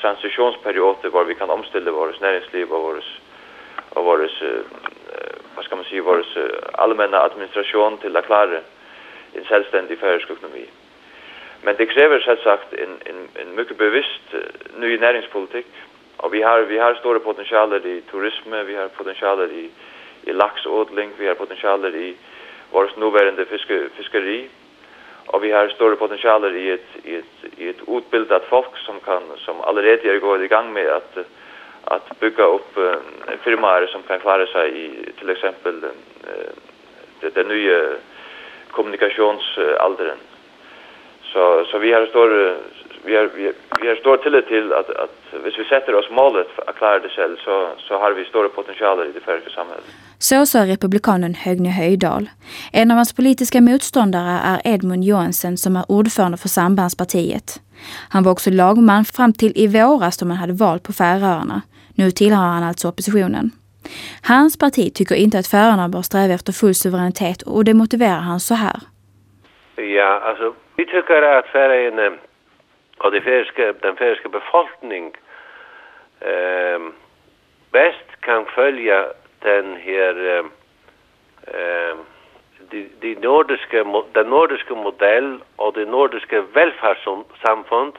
[0.01, 3.05] transitionsperiod där vi kan omställa vårt näringsliv och vårt
[3.90, 4.42] och vårt
[5.55, 6.25] vad ska man säga vår
[6.73, 8.61] allmänna administration till att klara
[9.35, 10.66] en självständig företagsekonomi.
[11.62, 14.35] Men det kräver självsagt en en en mycket bevisst
[14.77, 15.66] ny näringspolitik
[16.22, 19.70] Och vi har vi har stora potentialer i turism, vi har potentialer i
[20.22, 22.16] i laxodling, vi har potentialer i
[22.70, 24.48] vårt nuvarande fiske fiskeri
[25.26, 29.22] och vi har stora potentialer i ett i ett i ett utbildat folk som kan
[29.38, 31.18] som allerede är går i gang med att
[31.85, 32.94] att bygga upp uh,
[33.42, 36.52] firmaer som kan klara sig i till exempel den uh,
[37.20, 37.85] det den nya
[38.70, 40.18] kommunikationsalderen.
[41.33, 42.56] Så så vi har stora
[43.04, 46.46] vi har vi, vi har stor tillit till att att hvis vi sätter oss målet
[46.66, 49.84] att klara det själv så så har vi stora potentialer i det färska samhället.
[50.18, 52.30] Så sa republikanen Högne Höjdal.
[52.72, 57.60] En av hans politiska motståndare är Edmund Johansson som är ordförande för Sambandspartiet.
[58.10, 61.62] Han var också lagman fram till i våras då man hade val på Färöarna.
[61.96, 63.50] Nu tillhör han alltså oppositionen.
[64.22, 68.40] Hans parti tycker inte att Färöarna bör sträva efter full suveränitet och det motiverar han
[68.40, 68.76] så här.
[69.76, 72.16] Ja, alltså vi tycker att Färöarna
[73.00, 75.16] og det færske, den færske befolkning
[76.20, 76.80] eh,
[77.72, 79.04] best kan følge
[79.42, 80.42] den her
[81.48, 81.96] eh,
[82.72, 83.84] de, de nordiske,
[84.14, 87.92] den nordiske modell og det nordiske velferdssamfund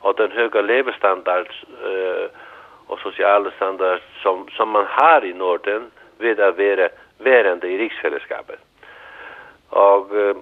[0.00, 1.50] og den høye levestandard
[1.88, 2.28] eh,
[2.88, 6.88] og sosiale standard som, som man har i Norden ved å være
[7.24, 8.60] værende i riksfellesskapet.
[9.70, 10.36] Og eh,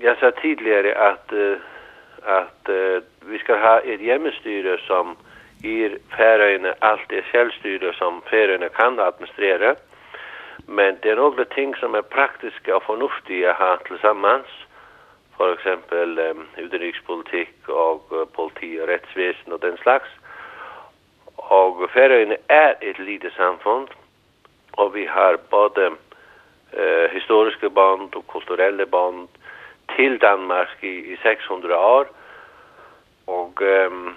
[0.00, 1.56] jag sa tidigare att uh,
[2.22, 5.16] att uh, vi ska ha ett hjemmestyre som
[5.62, 9.74] ger Färöarna allt det självstyre som Färöarna kan administrera.
[10.66, 14.46] Men det är några ting som är praktiska och förnuftiga att ha tillsammans.
[15.36, 20.08] För exempel um, utrikespolitik och uh, politi och rättsväsen och den slags.
[21.36, 23.88] Och Färöarna är ett litet samfund.
[24.70, 29.28] Och vi har både uh, historiska band och kulturella band
[29.98, 32.06] till Danmark i, i 600 år.
[33.24, 34.14] och um,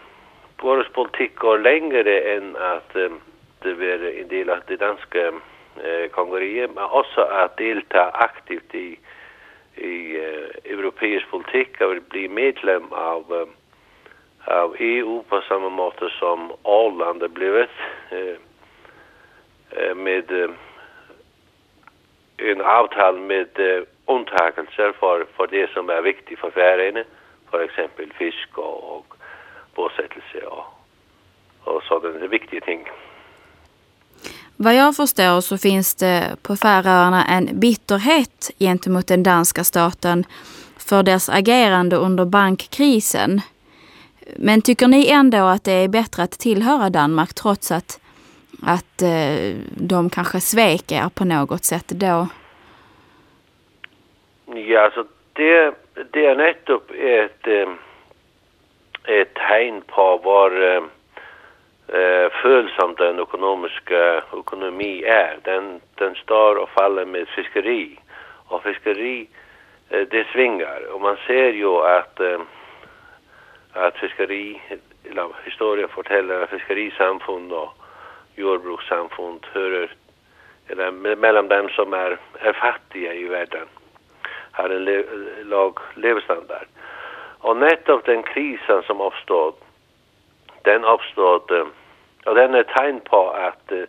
[0.62, 3.20] vår politik går längre än att um,
[3.60, 9.00] det blir en del av det danska uh, kongeriet, men också att delta aktivt i,
[9.76, 13.50] i uh, europeisk politik och bli medlem av, um,
[14.46, 17.78] av EU på samma måte som Åland har blivit
[18.14, 18.36] uh,
[19.96, 20.52] med uh,
[22.38, 23.84] en avtal med uh,
[24.16, 27.04] undtagelser för för det som är viktigt för färöarna
[27.50, 29.14] för exempel fisk och, och
[29.76, 30.82] bosättelse och
[31.64, 32.88] och sådana viktiga ting.
[34.56, 40.26] Vad jag förstår så finns det på Färöarna en bitterhet gentemot den danska staten
[40.78, 43.42] för dess agerande under bankkrisen.
[44.36, 48.00] Men tycker ni ändå att det är bättre att tillhöra Danmark trots att,
[48.64, 52.28] att eh, de kanske svek er på något sätt då?
[54.56, 55.74] Ja, alltså det,
[56.12, 57.70] det är nettopp ett, eh,
[59.04, 60.84] ett tegn på var eh,
[62.02, 65.38] eh den ekonomiska ekonomi är.
[65.44, 68.00] Den, den står och faller med fiskeri.
[68.48, 69.28] Och fiskeri,
[69.90, 70.94] eh, det svingar.
[70.94, 72.42] Och man ser ju att, eh,
[73.74, 74.62] att fiskeri,
[75.10, 77.74] eller historien fortäller att fiskerisamfund och
[78.36, 79.90] jordbrukssamfund hör
[80.68, 83.68] eller mellan dem som är, är fattiga i världen
[84.52, 85.04] har en le
[85.44, 85.96] levnadsstandard.
[85.96, 86.68] levestandard.
[87.40, 89.54] Och nettopp den krisen som uppstod,
[90.62, 91.66] den uppstod, eh,
[92.26, 93.84] och den är tegn på att, eh,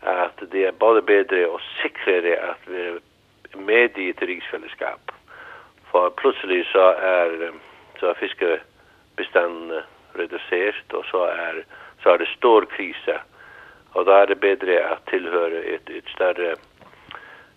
[0.00, 3.00] att det är både bättre och säkrare att vi är
[3.56, 5.10] med i ett riksfällskap.
[5.90, 7.52] För plötsligt så är,
[8.00, 9.82] så är fiskebestånden
[10.12, 11.64] reducerat och så är,
[12.02, 12.96] så är det stor kris.
[13.92, 16.54] Och då är det bättre att tillhöra ett, ett större,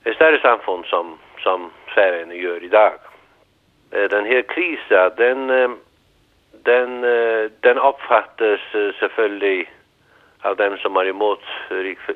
[0.03, 2.93] ett större samfund som, som Sverige gör idag.
[3.91, 5.69] Eh, den här krisen, den, eh,
[6.63, 8.59] den, eh, den uppfattas
[9.15, 9.67] självklart
[10.41, 11.43] av dem som är emot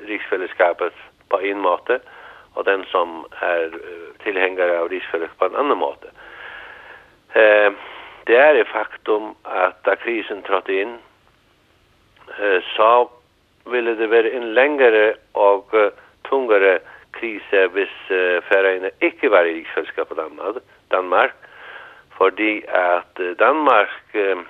[0.06, 0.92] riksfällskapet
[1.28, 2.00] på en måte
[2.54, 3.70] och den som är
[4.22, 6.08] tillhängare av riksfällskapet på en annan måte.
[8.24, 10.98] Det är ett faktum att när krisen trådde in
[12.76, 13.10] så
[13.64, 15.74] ville det vara en längre och
[16.22, 16.80] tungare
[17.18, 21.34] kriser, hvis uh, eh, Færøyene ikke var i riksfellesskap på Danmark, Danmark
[22.16, 24.44] fordi at eh, Danmark eh, uh,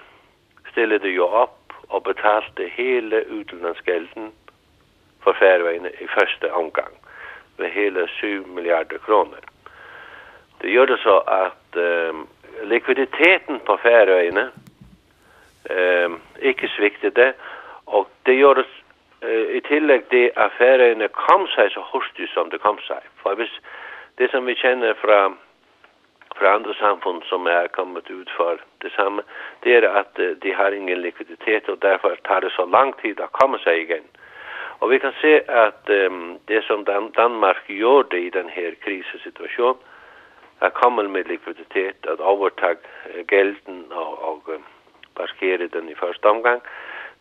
[0.71, 4.33] stillede jo och og betalte hele utenlandsgelden
[5.23, 6.93] for Færøyene i første omgang
[7.59, 9.39] med hele 7 milliarder kroner.
[10.63, 12.21] Det gjør det så at uh,
[12.69, 14.51] likviditeten på Færøyene
[15.71, 17.33] uh, ikke sviktede,
[17.87, 18.67] og det gjør det
[19.25, 23.05] Eh, i tillegg det affærene kom seg så hurtig som det kom seg.
[23.23, 23.53] For hvis
[24.21, 25.21] det som vi kjenner fra,
[26.37, 29.25] fra andre samfunn som er kommet ut for det samme,
[29.65, 33.21] det er at eh, de har ingen likviditet, og derfor tar det så lang tid
[33.21, 34.07] å komme seg igjen.
[34.83, 39.81] Og vi kan se at um, det som Dan Danmark gjorde i denne krisesituasjonen,
[40.59, 44.65] att komma med likviditet, at overtak eh, gelden og, og um,
[45.17, 46.61] parkere den i første omgang,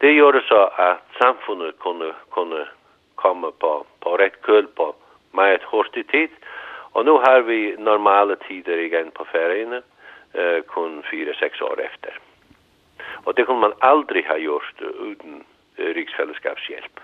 [0.04, 2.68] det gjorde så att samfundet kunde, kunde
[3.16, 4.96] komma på, på rätt köl på
[5.32, 6.30] med ett hurtig tid.
[6.94, 9.82] Och nu har vi normala tider igen på färgerna
[10.34, 12.20] eh, kun fyra, sex år efter.
[13.24, 15.44] Och det kunde man aldrig ha gjort utan
[15.76, 17.00] eh, riksfällskapshjälp.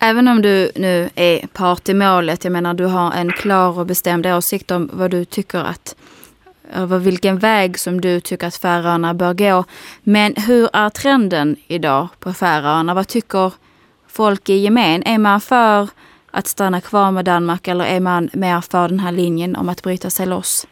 [0.00, 3.86] Även om du nu är part i målet, jag menar du har en klar och
[3.86, 5.96] bestämd åsikt om vad du tycker att
[6.74, 9.64] över vilken väg som du tycker att Färöarna bör gå.
[10.02, 12.94] Men hur är trenden idag på Färöarna?
[12.94, 13.52] Vad tycker
[14.08, 15.02] folk i gemen?
[15.02, 15.88] Är man för
[16.30, 19.82] att stanna kvar med Danmark eller är man mer för den här linjen om att
[19.82, 20.68] bryta sig loss?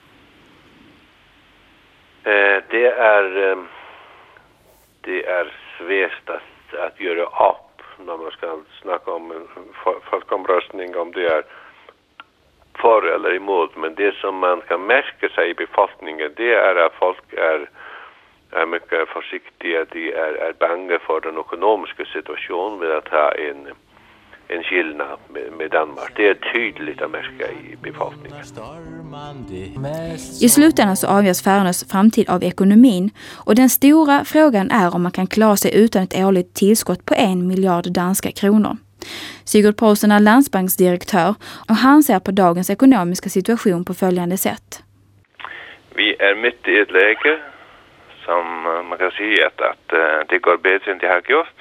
[2.24, 3.58] Eh, det är eh,
[5.00, 9.46] det är svårt att, att göra upp när man ska snacka om en
[10.10, 11.44] folkomröstning om det är
[12.78, 16.94] för eller emot, men det som man kan märka sig i befolkningen det är att
[16.94, 17.70] folk är,
[18.50, 23.68] är mycket försiktiga, de är, är bange för den ekonomiska situationen med att ha en
[24.48, 26.12] en skillnad med, med Danmark.
[26.16, 28.38] Det är tydligt att märka i befolkningen.
[30.42, 33.10] I slutändan så avgörs Färöarnas framtid av ekonomin
[33.46, 37.14] och den stora frågan är om man kan klara sig utan ett årligt tillskott på
[37.14, 38.76] en miljard danska kronor.
[39.46, 41.34] Sigurd Paulsen är landsbanksdirektör
[41.68, 44.82] och han ser på dagens ekonomiska situation på följande sätt.
[45.94, 47.38] Vi är mitt i ett läge
[48.24, 51.58] som eh, man kan säga att, att eh, det går bättre än det har gjort.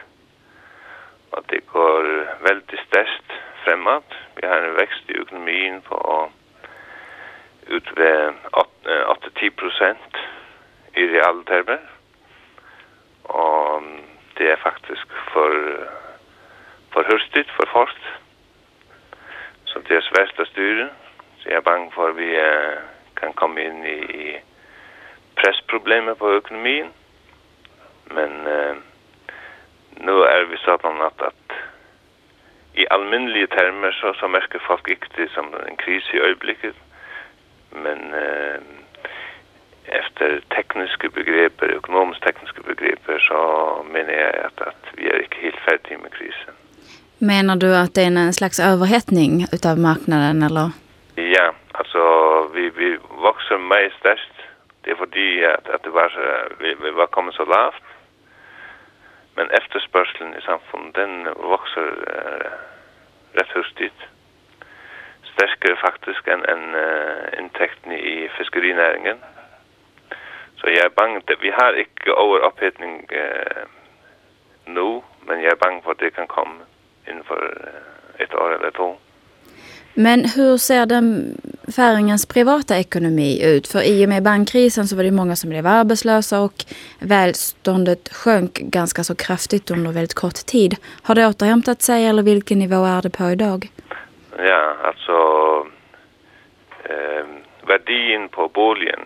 [1.30, 2.04] Och det går
[2.44, 3.32] väldigt starkt
[3.64, 4.14] framåt.
[4.36, 6.30] Vi har en växt i ekonomin på
[7.68, 8.36] ut 8-10
[9.42, 10.12] eh, procent
[10.94, 11.82] i realtermer.
[13.24, 14.02] Och mm,
[14.34, 15.90] det är faktiskt för
[16.96, 18.02] for høstet, for fort,
[19.66, 20.86] som det er svært å styre.
[21.42, 22.78] Så jeg er bange for at vi uh,
[23.20, 24.38] kan komme inn i
[25.36, 26.94] pressproblemer på økonomien.
[28.16, 28.80] Men uh,
[30.08, 31.60] nå er vi sånn at, at
[32.80, 36.80] i alminnelige termer så, så merker folk ikke det som en krise i øyeblikket.
[37.76, 38.60] Men uh,
[40.00, 43.42] efter tekniske begreper, økonomisk tekniske begreper, så
[43.92, 46.65] mener jeg at, at vi er ikke helt ferdige med krisen.
[47.20, 50.72] Menar du att det är en slags överhettning utav marknaden eller?
[51.16, 52.02] Ja, alltså
[52.54, 52.90] vi, vi
[53.24, 54.34] växer mest störst.
[54.82, 55.06] Det är för
[55.46, 56.10] att, att det var,
[56.60, 57.84] vi, vi var kommit så lavt.
[59.36, 61.88] Men efterspörseln i samfundet, den växer
[62.18, 62.52] äh,
[63.40, 64.00] rätt hustigt.
[65.34, 69.18] Stärkare faktiskt än, än äh, intäkten i fiskerinäringen.
[70.58, 73.68] Så jag är bang, vi har inte överhettning äh, eh,
[74.66, 76.66] nu, men jag är bang för att det kan komma
[77.08, 77.72] inför
[78.18, 78.96] ett år eller två.
[79.98, 81.38] Men hur ser den
[81.76, 83.68] Färingens privata ekonomi ut?
[83.68, 86.66] För i och med bankkrisen så var det många som blev arbetslösa och
[87.00, 90.76] välståndet sjönk ganska så kraftigt under väldigt kort tid.
[91.04, 93.68] Har det återhämtat sig eller vilken nivå är det på idag?
[94.38, 95.18] Ja, alltså
[96.84, 97.26] eh,
[97.68, 99.00] värdien på boligen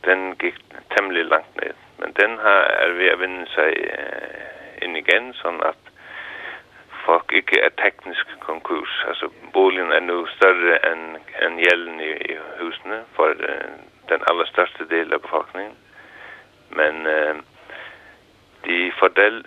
[0.00, 0.54] den gick
[0.88, 1.72] tämligen långt ner.
[1.98, 5.85] Men den har vi även sig eh, in igen så att
[7.06, 9.04] folk ikke er teknisk konkurs.
[9.08, 11.04] Altså, boligen er nu større enn
[11.46, 13.74] en gjelden i, i husene for uh,
[14.10, 15.76] den aller største delen av befolkningen.
[16.78, 17.36] Men uh,
[18.66, 18.92] de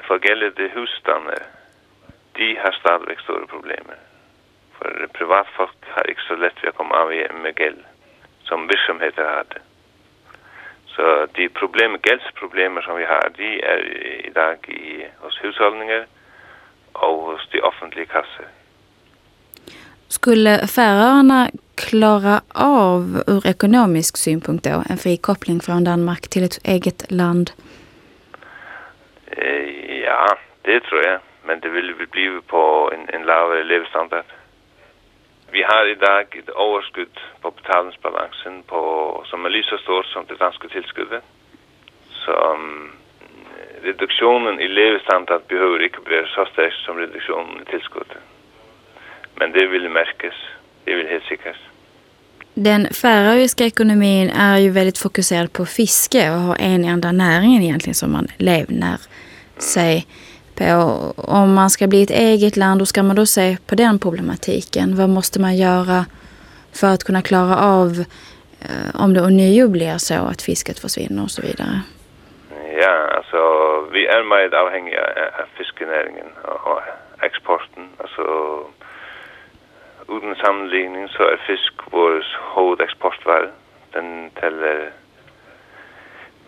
[0.07, 1.37] forgældede husstande,
[2.37, 3.97] de har stadigvæk store problemer.
[4.77, 7.11] For privatfolk har ikke så lett ved å komme av
[7.43, 7.81] med gæld
[8.49, 9.61] som virksomheter har det.
[10.95, 13.83] Så de problem, gældsproblemer som vi har, de er
[14.27, 16.05] i dag i, hos husholdninger,
[16.93, 18.45] och hos de offentliga kassor.
[20.07, 27.11] Skulle Färöarna klara av ur ekonomisk synpunkt då en frikoppling från Danmark till ett eget
[27.11, 27.51] land?
[29.25, 31.19] Eh, ja, det tror jag.
[31.43, 34.25] Men det vill bli på en, en lavare levstandard.
[35.51, 38.81] Vi har idag ett överskudd på betalningsbalansen på,
[39.25, 41.23] som är lika stort som det danska tillskuddet.
[42.09, 42.91] Så um,
[43.83, 48.21] reduktionen i levestandard behöver inte bli så stark som reduktionen i tilskottet.
[49.35, 50.33] Men det vill märkas.
[50.83, 51.57] Det vill helt säkert.
[52.53, 57.95] Den färöiska ekonomin är ju väldigt fokuserad på fiske och har en enda näringen egentligen
[57.95, 58.97] som man levnar
[59.57, 60.07] sig
[60.55, 60.73] på.
[61.15, 64.95] Om man ska bli ett eget land, då ska man då se på den problematiken.
[64.95, 66.05] Vad måste man göra
[66.71, 68.03] för att kunna klara av
[68.61, 71.81] eh, om det ånyo blir så att fisket försvinner och så vidare?
[72.77, 75.03] Ja, alltså vi är mycket avhängiga
[75.39, 76.81] av fiskenäringen och
[77.21, 77.89] exporten.
[77.97, 78.23] Alltså
[80.09, 83.49] utan sammanligning så är fisk vår huvudexportvara.
[83.91, 84.91] Den täller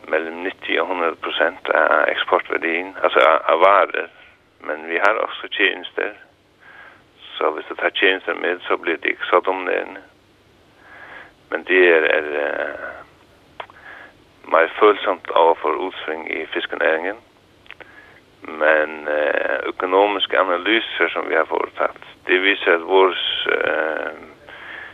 [0.07, 4.09] mellan 90 och 100 procent av exportvärdien, alltså av varor.
[4.59, 6.13] Men vi har också tjänster.
[7.38, 10.01] Så om du tar tjänster med så blir det inte så dominerande.
[11.49, 13.01] Men det är, är eh,
[14.47, 17.15] mer følsomt overfor utsving i fiskenæringen.
[18.41, 23.13] Men eh, økonomiske analyser som vi har foretatt, det viser at vår
[23.57, 24.13] eh,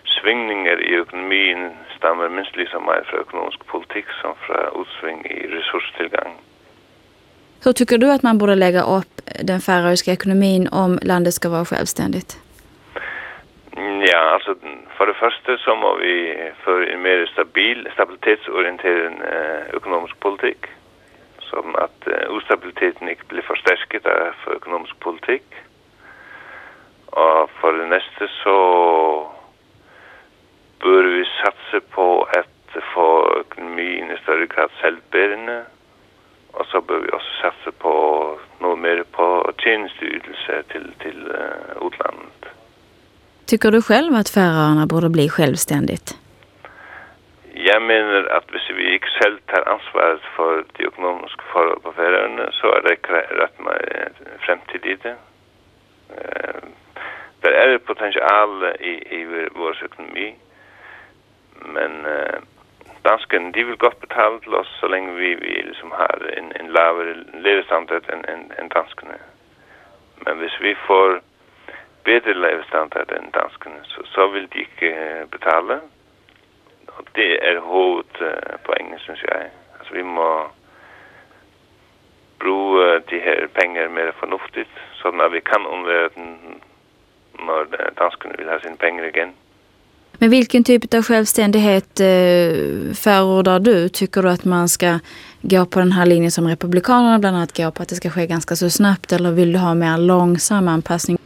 [0.05, 6.35] svingninger i økonomien stammer minst liksom mer fra økonomisk politikk som fra utsving i resurstilgang.
[7.63, 11.65] Hur tycker du att man borde lägga upp den färöiska ekonomin om landet ska vara
[11.65, 12.46] självständigt?
[13.77, 14.55] Mm, ja, alltså
[14.97, 20.65] för det första så må vi för en mer stabil, stabilitetsorienterad eh, ekonomisk politik.
[21.39, 25.43] Som att eh, ostabiliteten inte blir förstärkt av för ekonomisk politik.
[27.05, 28.57] Och för det nästa så
[30.79, 35.65] bör vi satsa på att få ekonomin i större grad självbärande.
[36.51, 37.93] Och så bör vi också satsa på
[38.59, 42.36] något mer på tjänstyrelse till, till uh, utlandet.
[43.47, 46.17] Tycker du själv att Färöarna borde bli självständigt?
[47.53, 52.51] Jag menar att om vi inte själv tar ansvaret för de ekonomiska förhållandena på Färöarna
[52.51, 52.95] så är det
[53.43, 55.15] rätt med framtid i det.
[56.17, 56.61] Eh,
[57.41, 60.35] det är potential i, i vår ekonomi.
[61.59, 62.39] Men uh,
[63.01, 66.71] dansken, de vill gott betala till oss så länge vi, vi liksom har en, en
[66.71, 69.13] lavare levestandard än, än, än danskarna.
[70.25, 71.21] Men hvis vi får
[72.07, 75.79] bedre levestandard enn danskene, så, så vil de ikke uh, eh, betale.
[76.97, 79.49] Og det er hovedpoenget, eh, uh, synes jeg.
[79.79, 80.29] Altså, vi må
[82.39, 86.31] bruge de her penger mer fornuftigt, sånn at vi kan undvære den
[87.37, 87.67] når
[87.99, 89.35] danskene vil ha sine penger igen.
[90.19, 93.89] Men vilken typ av självständighet eh, förordar du?
[93.89, 94.99] Tycker du att man ska
[95.41, 98.27] gå på den här linjen som republikanerna bland annat går på att det ska ske
[98.27, 101.17] ganska så snabbt eller vill du ha mer långsam anpassning?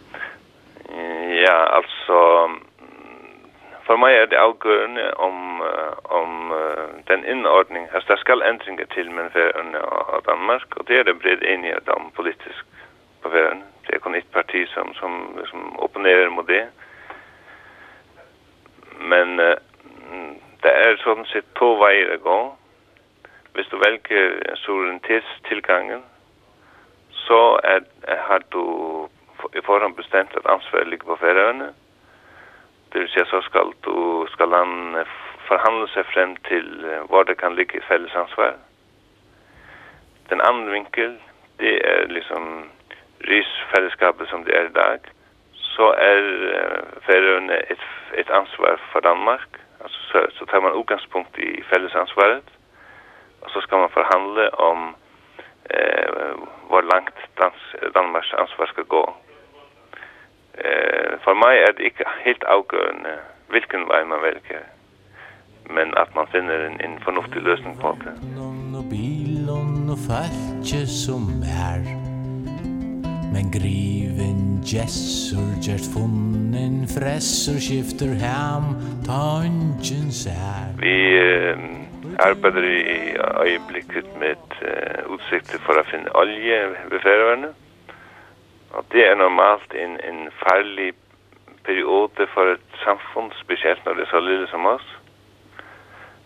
[1.51, 2.13] Ja, alltså
[2.45, 2.59] mm,
[3.83, 8.85] för mig är det avgörande om eh, om eh, den inordning, alltså det ska ändringar
[8.85, 12.65] till men Färöarna och Danmark och det är det bred enighet om politiskt
[13.21, 13.61] på Färöarna.
[13.87, 15.11] det är ett parti som som
[15.49, 16.67] som opponerar mot det.
[18.99, 19.57] Men eh,
[20.11, 22.55] mm, det är sådant sett två vägar att gå.
[23.53, 26.01] Hvis du väljer suveränitetstillgången,
[27.11, 27.83] så är
[28.27, 29.07] har du
[29.53, 31.69] i förhand bestämt att ansvaret ligger på Färöarna.
[32.89, 35.05] Det vill säga så ska du ska han
[35.47, 38.55] förhandla sig fram till eh, var det kan ligga i fällesansvar.
[40.27, 41.17] Den andra vinkeln,
[41.57, 42.63] det är liksom
[43.19, 44.99] risfällskapet som det är idag
[45.53, 46.23] så är
[46.55, 49.49] eh, Färöarna ett, ett ansvar för Danmark.
[49.83, 52.45] Alltså så, så tar man utgångspunkt i fällesansvaret
[53.39, 54.95] och så ska man förhandla om
[55.69, 56.09] eh,
[56.67, 59.13] var långt dans, Danmarks ansvar ska gå.
[61.23, 63.13] for mig er det ikke helt afgørende,
[63.49, 64.63] hvilken vej man vælger,
[65.75, 68.13] men at man finder en, en fornuftig løsning på det.
[68.77, 71.23] Og bilen og falske som
[71.67, 71.81] er,
[73.33, 74.41] men griven
[74.73, 78.65] jesser, gert funnen, fresser, skifter hem,
[79.05, 80.57] tanken sær.
[80.85, 80.95] Vi
[81.27, 81.57] øh,
[82.19, 82.67] arbeider
[82.97, 83.01] i
[83.45, 86.57] øyeblikket med øh, utsikter for at finne olje
[86.91, 87.49] ved færøverne.
[88.71, 90.93] Og det er normalt en, en farlig
[91.63, 94.87] periode for et samfunn, spesielt når det er så lille som oss.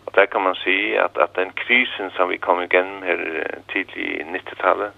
[0.05, 3.17] Og der kan man si at, at den krisen som vi kom igjennom her
[3.71, 4.91] tidlig i 90-tallet,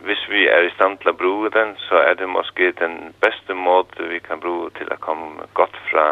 [0.00, 3.54] hvis vi er i stand til å bruke den, så er det måske den beste
[3.54, 6.06] måte vi kan bruke til å komme godt fra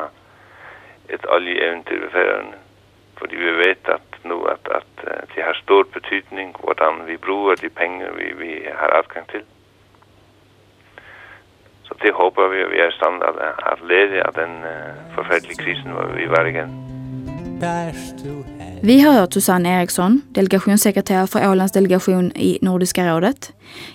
[1.09, 2.53] et oljeeventyr ved ferien.
[3.19, 7.69] Fordi vi vet at nå at, at det har stor betydning hvordan vi bruker de
[7.69, 9.43] penger vi, vi har adgang til.
[9.43, 9.60] Mm.
[11.91, 13.37] Så det hoppas vi at vi er i stand at,
[13.73, 16.71] at lede den uh, forfærdelige krisen hvor vi var igen.
[18.83, 23.53] Vi har hört Susanne Eriksson, delegationssekreterare för Ålands delegation i Nordiska rådet,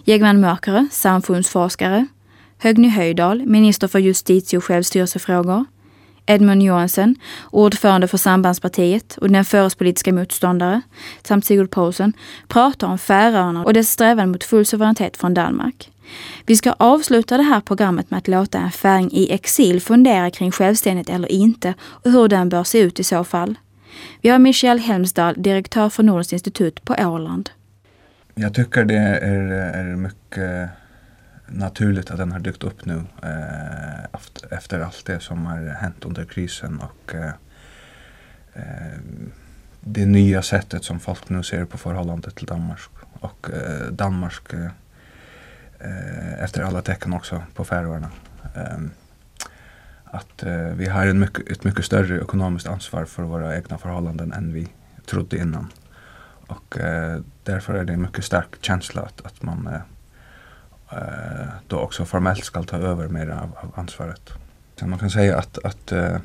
[0.08, 2.08] Jägman Mörkare, samfundsforskare,
[2.64, 5.66] Högny Höjdal, minister för justitie- och självstyrelsefrågor,
[6.26, 7.16] Edmund Johansen,
[7.52, 10.82] ordförande för Sambandspartiet och den förespolitiska motståndare,
[11.24, 12.14] samt Sigurd Poulsen,
[12.48, 15.91] pratar om Färöarna och dess strävan mot full suveränitet från Danmark.
[16.45, 20.51] Vi ska avsluta det här programmet med att låta en färing i exil fundera kring
[20.51, 23.56] självständighet eller inte och hur den bör se ut i så fall.
[24.22, 27.49] Vi har Michel Helmsdal, direktör för Nordens institut på Åland.
[28.36, 30.70] Jag tycker det är, är mycket
[31.47, 36.26] naturligt att den har dykt upp nu eh, efter allt det som har hänt under
[36.26, 37.34] krisen och eh,
[38.53, 38.99] eh,
[39.80, 42.80] det nya sättet som folk nu ser på förhållandet till Danmark
[43.20, 44.70] och eh, Danmark eh,
[45.80, 48.09] Eh, efter alla tecken också på Färöarna.
[48.55, 48.78] Eh,
[50.03, 54.34] att eh, vi har en mycket, ett mycket större ekonomiskt ansvar för våra egna förhållanden
[54.34, 54.67] än vi
[55.05, 55.71] trodde innan.
[56.47, 59.82] Och eh, därför är det en mycket stark känsla att, att man eh,
[60.99, 64.30] eh då också formellt ska ta över mer av, av ansvaret.
[64.76, 66.17] Så man kan säga att, att eh,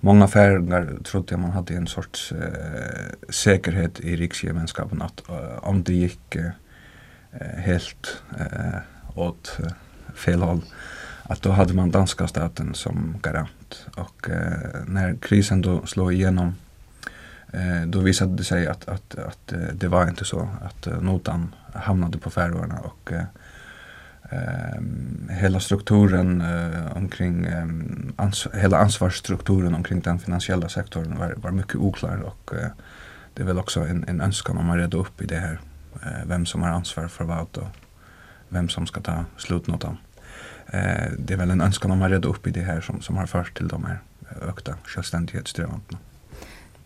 [0.00, 5.94] många färgar trodde man hade en sorts eh, säkerhet i riksgemenskapen att eh, om det
[5.94, 6.50] gick eh,
[7.40, 8.80] Eh, helt eh,
[9.14, 9.72] åt eh,
[10.14, 10.60] fel håll
[11.22, 13.86] att då hade man danska staten som garant.
[13.96, 16.54] Och eh, när krisen då slog igenom
[17.52, 21.54] eh, då visade det sig att, att, att eh, det var inte så att notan
[21.74, 23.24] hamnade på Färöarna och eh,
[25.30, 26.42] hela strukturen
[26.94, 27.46] omkring
[28.16, 32.16] ans hela ansvarsstrukturen omkring den finansiella sektorn var, var mycket oklar.
[32.22, 32.50] Och
[33.34, 35.60] det är väl också en, en önskan om att reda upp i det här
[36.26, 37.68] vem som har ansvar för vad och
[38.48, 39.96] vem som ska ta slutnotan.
[40.74, 43.16] Uh, det är väl en önskan om att reda upp i det här som, som
[43.16, 43.98] har fört till de här
[44.48, 45.98] ökta självständighetssträvandena.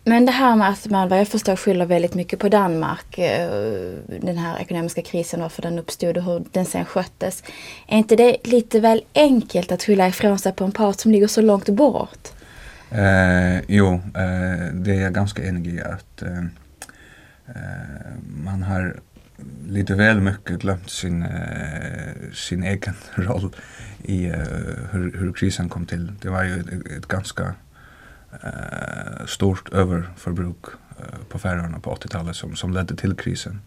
[0.03, 3.93] Men det här med att man vad jag förstår skyller väldigt mycket på Danmark, eh,
[4.21, 7.43] den här ekonomiska krisen, varför den uppstod och hur den sen sköttes.
[7.87, 11.27] Är inte det lite väl enkelt att skylla ifrån sig på en part som ligger
[11.27, 12.27] så långt bort?
[12.91, 16.43] Eh, jo, eh, det är jag ganska enig i att eh, eh
[17.55, 18.99] Eh, man har
[19.67, 23.55] lite väl mycket glömt sin, eh, sin egen roll
[24.03, 24.37] i eh,
[24.91, 26.11] hur, hur krisen kom till.
[26.21, 27.53] Det var ju ett, ett ganska
[29.25, 30.65] stort överförbruk
[31.29, 33.61] på Färöarna på 80-talet som som ledde till krisen.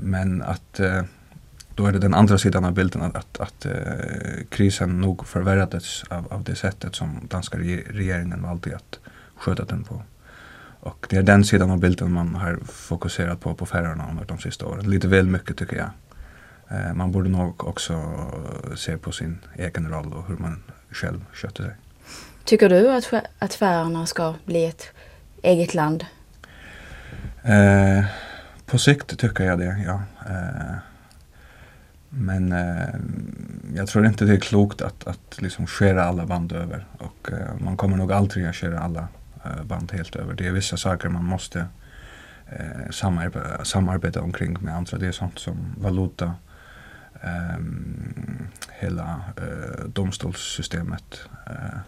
[0.00, 0.80] Men att
[1.74, 3.66] då är det den andra sidan av bilden att att, att
[4.48, 8.98] krisen nog förvärrades av av det sättet som danska regeringen valde att
[9.36, 10.02] sköta den på.
[10.80, 14.38] Och det är den sidan av bilden man har fokuserat på på Färöarna under de
[14.38, 14.90] sista åren.
[14.90, 15.90] Lite väl mycket tycker jag.
[16.78, 18.14] Eh man borde nog också
[18.76, 21.74] se på sin egen roll och hur man själv sköter sig.
[22.44, 24.92] Tycker du att, att Färöarna ska bli ett
[25.42, 26.04] eget land?
[27.42, 28.04] Eh,
[28.66, 30.02] på sikt tycker jag det, ja.
[30.26, 30.76] Eh,
[32.08, 32.94] men eh,
[33.74, 37.64] jag tror inte det är klokt att att liksom skära alla band över och eh,
[37.64, 39.08] man kommer nog aldrig att skära alla
[39.64, 40.34] band helt över.
[40.34, 41.66] Det är vissa saker man måste
[42.46, 46.34] eh samarbeta, samarbeta omkring med andra det är sånt som valuta
[47.22, 48.48] ehm
[48.80, 51.78] hela eh domstolssystemet eh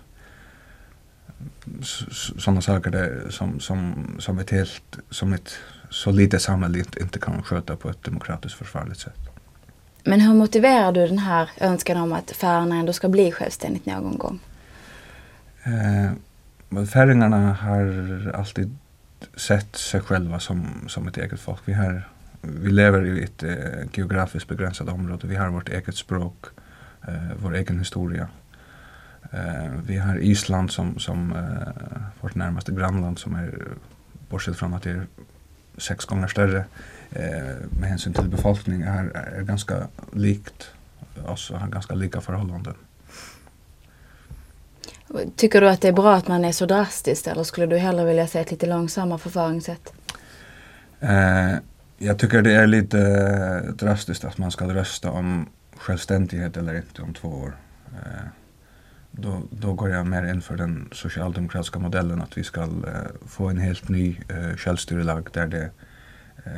[2.39, 5.55] såna saker där som som som ett helt som ett
[5.91, 9.31] så lite samhälle inte kan sköta på ett demokratiskt försvarligt sätt.
[10.05, 14.19] Men hur motiverar du den här önskan om att Färöarna ändå ska bli självständigt någon
[14.19, 14.41] gång?
[16.71, 18.77] Färingarna har alltid
[19.37, 21.61] sett sig själva som, som ett eget folk.
[21.65, 22.09] Vi, har,
[22.41, 25.27] vi lever i ett eh, geografiskt begränsat område.
[25.27, 26.47] Vi har vårt eget språk,
[27.09, 28.29] eh, vår egen historia.
[29.33, 33.69] Eh, vi har Island som, som eh, vårt närmaste grannland som är
[34.29, 35.07] bortsett från att det är
[35.79, 36.65] sex gånger större
[37.11, 39.05] eh, med hänsyn till befolkningen är,
[39.39, 40.71] är ganska likt
[41.25, 42.75] oss och har ganska lika förhållanden.
[45.37, 48.05] Tycker du att det är bra att man är så drastisk eller skulle du hellre
[48.05, 49.93] vilja se ett lite långsammare förfaringssätt?
[51.01, 51.55] Eh,
[51.99, 57.03] jag tycker det är lite eh, drastiskt att man ska rösta om självständighet eller inte
[57.03, 57.57] om två år.
[57.93, 58.27] Eh,
[59.11, 62.69] då, då går jag mer in för den socialdemokratiska modellen att vi ska eh,
[63.27, 65.71] få en helt ny eh, självstyrelag där det
[66.45, 66.53] eh,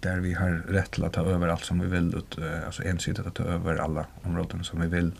[0.00, 2.82] där vi har rätt till att ta över allt som vi vill ut, eh, alltså
[2.84, 5.12] ensidigt att ta över alla områden som vi vill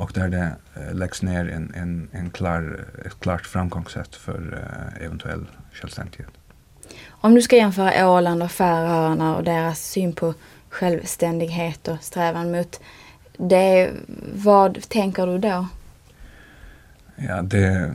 [0.00, 5.04] och där det eh, läggs ner en, en, en klar, ett klart framgångssätt för eh,
[5.06, 6.28] eventuell självständighet.
[7.08, 10.34] Om du ska jämföra Åland och Färöarna och deras syn på
[10.68, 12.80] självständighet och strävan mot
[13.36, 13.90] det,
[14.34, 15.66] vad tänker du då?
[17.16, 17.94] Ja, det,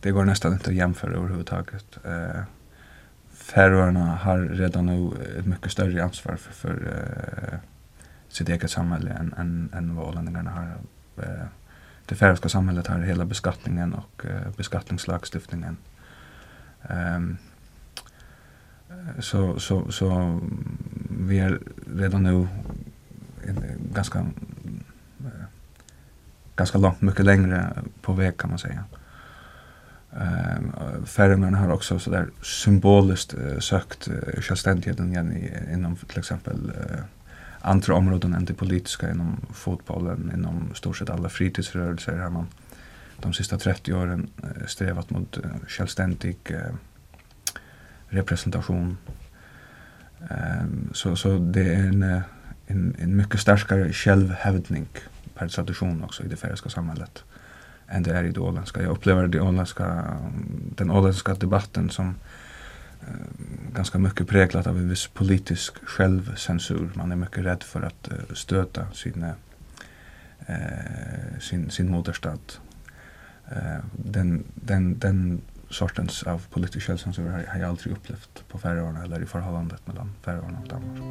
[0.00, 1.98] det går nästan inte att jämföra överhuvudtaget.
[2.04, 2.42] Eh,
[3.32, 6.74] Färöarna har redan nu ett mycket större ansvar för, för
[7.52, 7.58] eh,
[8.38, 10.78] sitt eget samhälle än, än, än vad ålänningarna har.
[11.24, 11.46] Eh,
[12.06, 15.76] det färöiska samhället har hela beskattningen och eh, beskattningslagstiftningen.
[16.82, 17.36] Ehm,
[19.18, 20.40] så, så, så
[21.20, 21.60] vi är
[21.96, 22.48] redan nu
[23.94, 25.44] ganska eh,
[26.56, 28.84] ganska långt mycket längre på väg kan man säga.
[30.12, 30.72] Ehm,
[31.06, 36.18] färöingarna uh, har också så där symboliskt uh, sökt uh, självständigheten igen i, inom till
[36.18, 37.00] exempel uh,
[37.60, 42.46] andra områden än det politiska inom fotbollen, inom stort sett alla fritidsrörelser har man
[43.20, 46.74] de sista 30 åren eh, strävat mot eh, självständig eh,
[48.08, 48.98] representation.
[50.30, 52.02] Ehm, så, så det är en,
[52.66, 54.88] en, en mycket starkare självhävdning
[55.34, 57.24] per tradition också i det färöiska samhället
[57.88, 58.82] än det är i det åländska.
[58.82, 60.16] Jag upplever det åländska,
[60.76, 62.14] den åländska debatten som uh,
[63.00, 63.06] Eh,
[63.72, 66.90] ganska mycket präglat av en viss politisk självcensur.
[66.94, 69.32] Man är mycket rädd för att uh, stöta sin, uh,
[71.40, 72.60] sin, sin moderstat.
[73.52, 75.40] Uh, den, den, den
[75.70, 80.12] sortens av politisk självcensur har, har jag aldrig upplevt på Färöarna eller i förhållandet mellan
[80.22, 81.02] Färöarna och Danmark.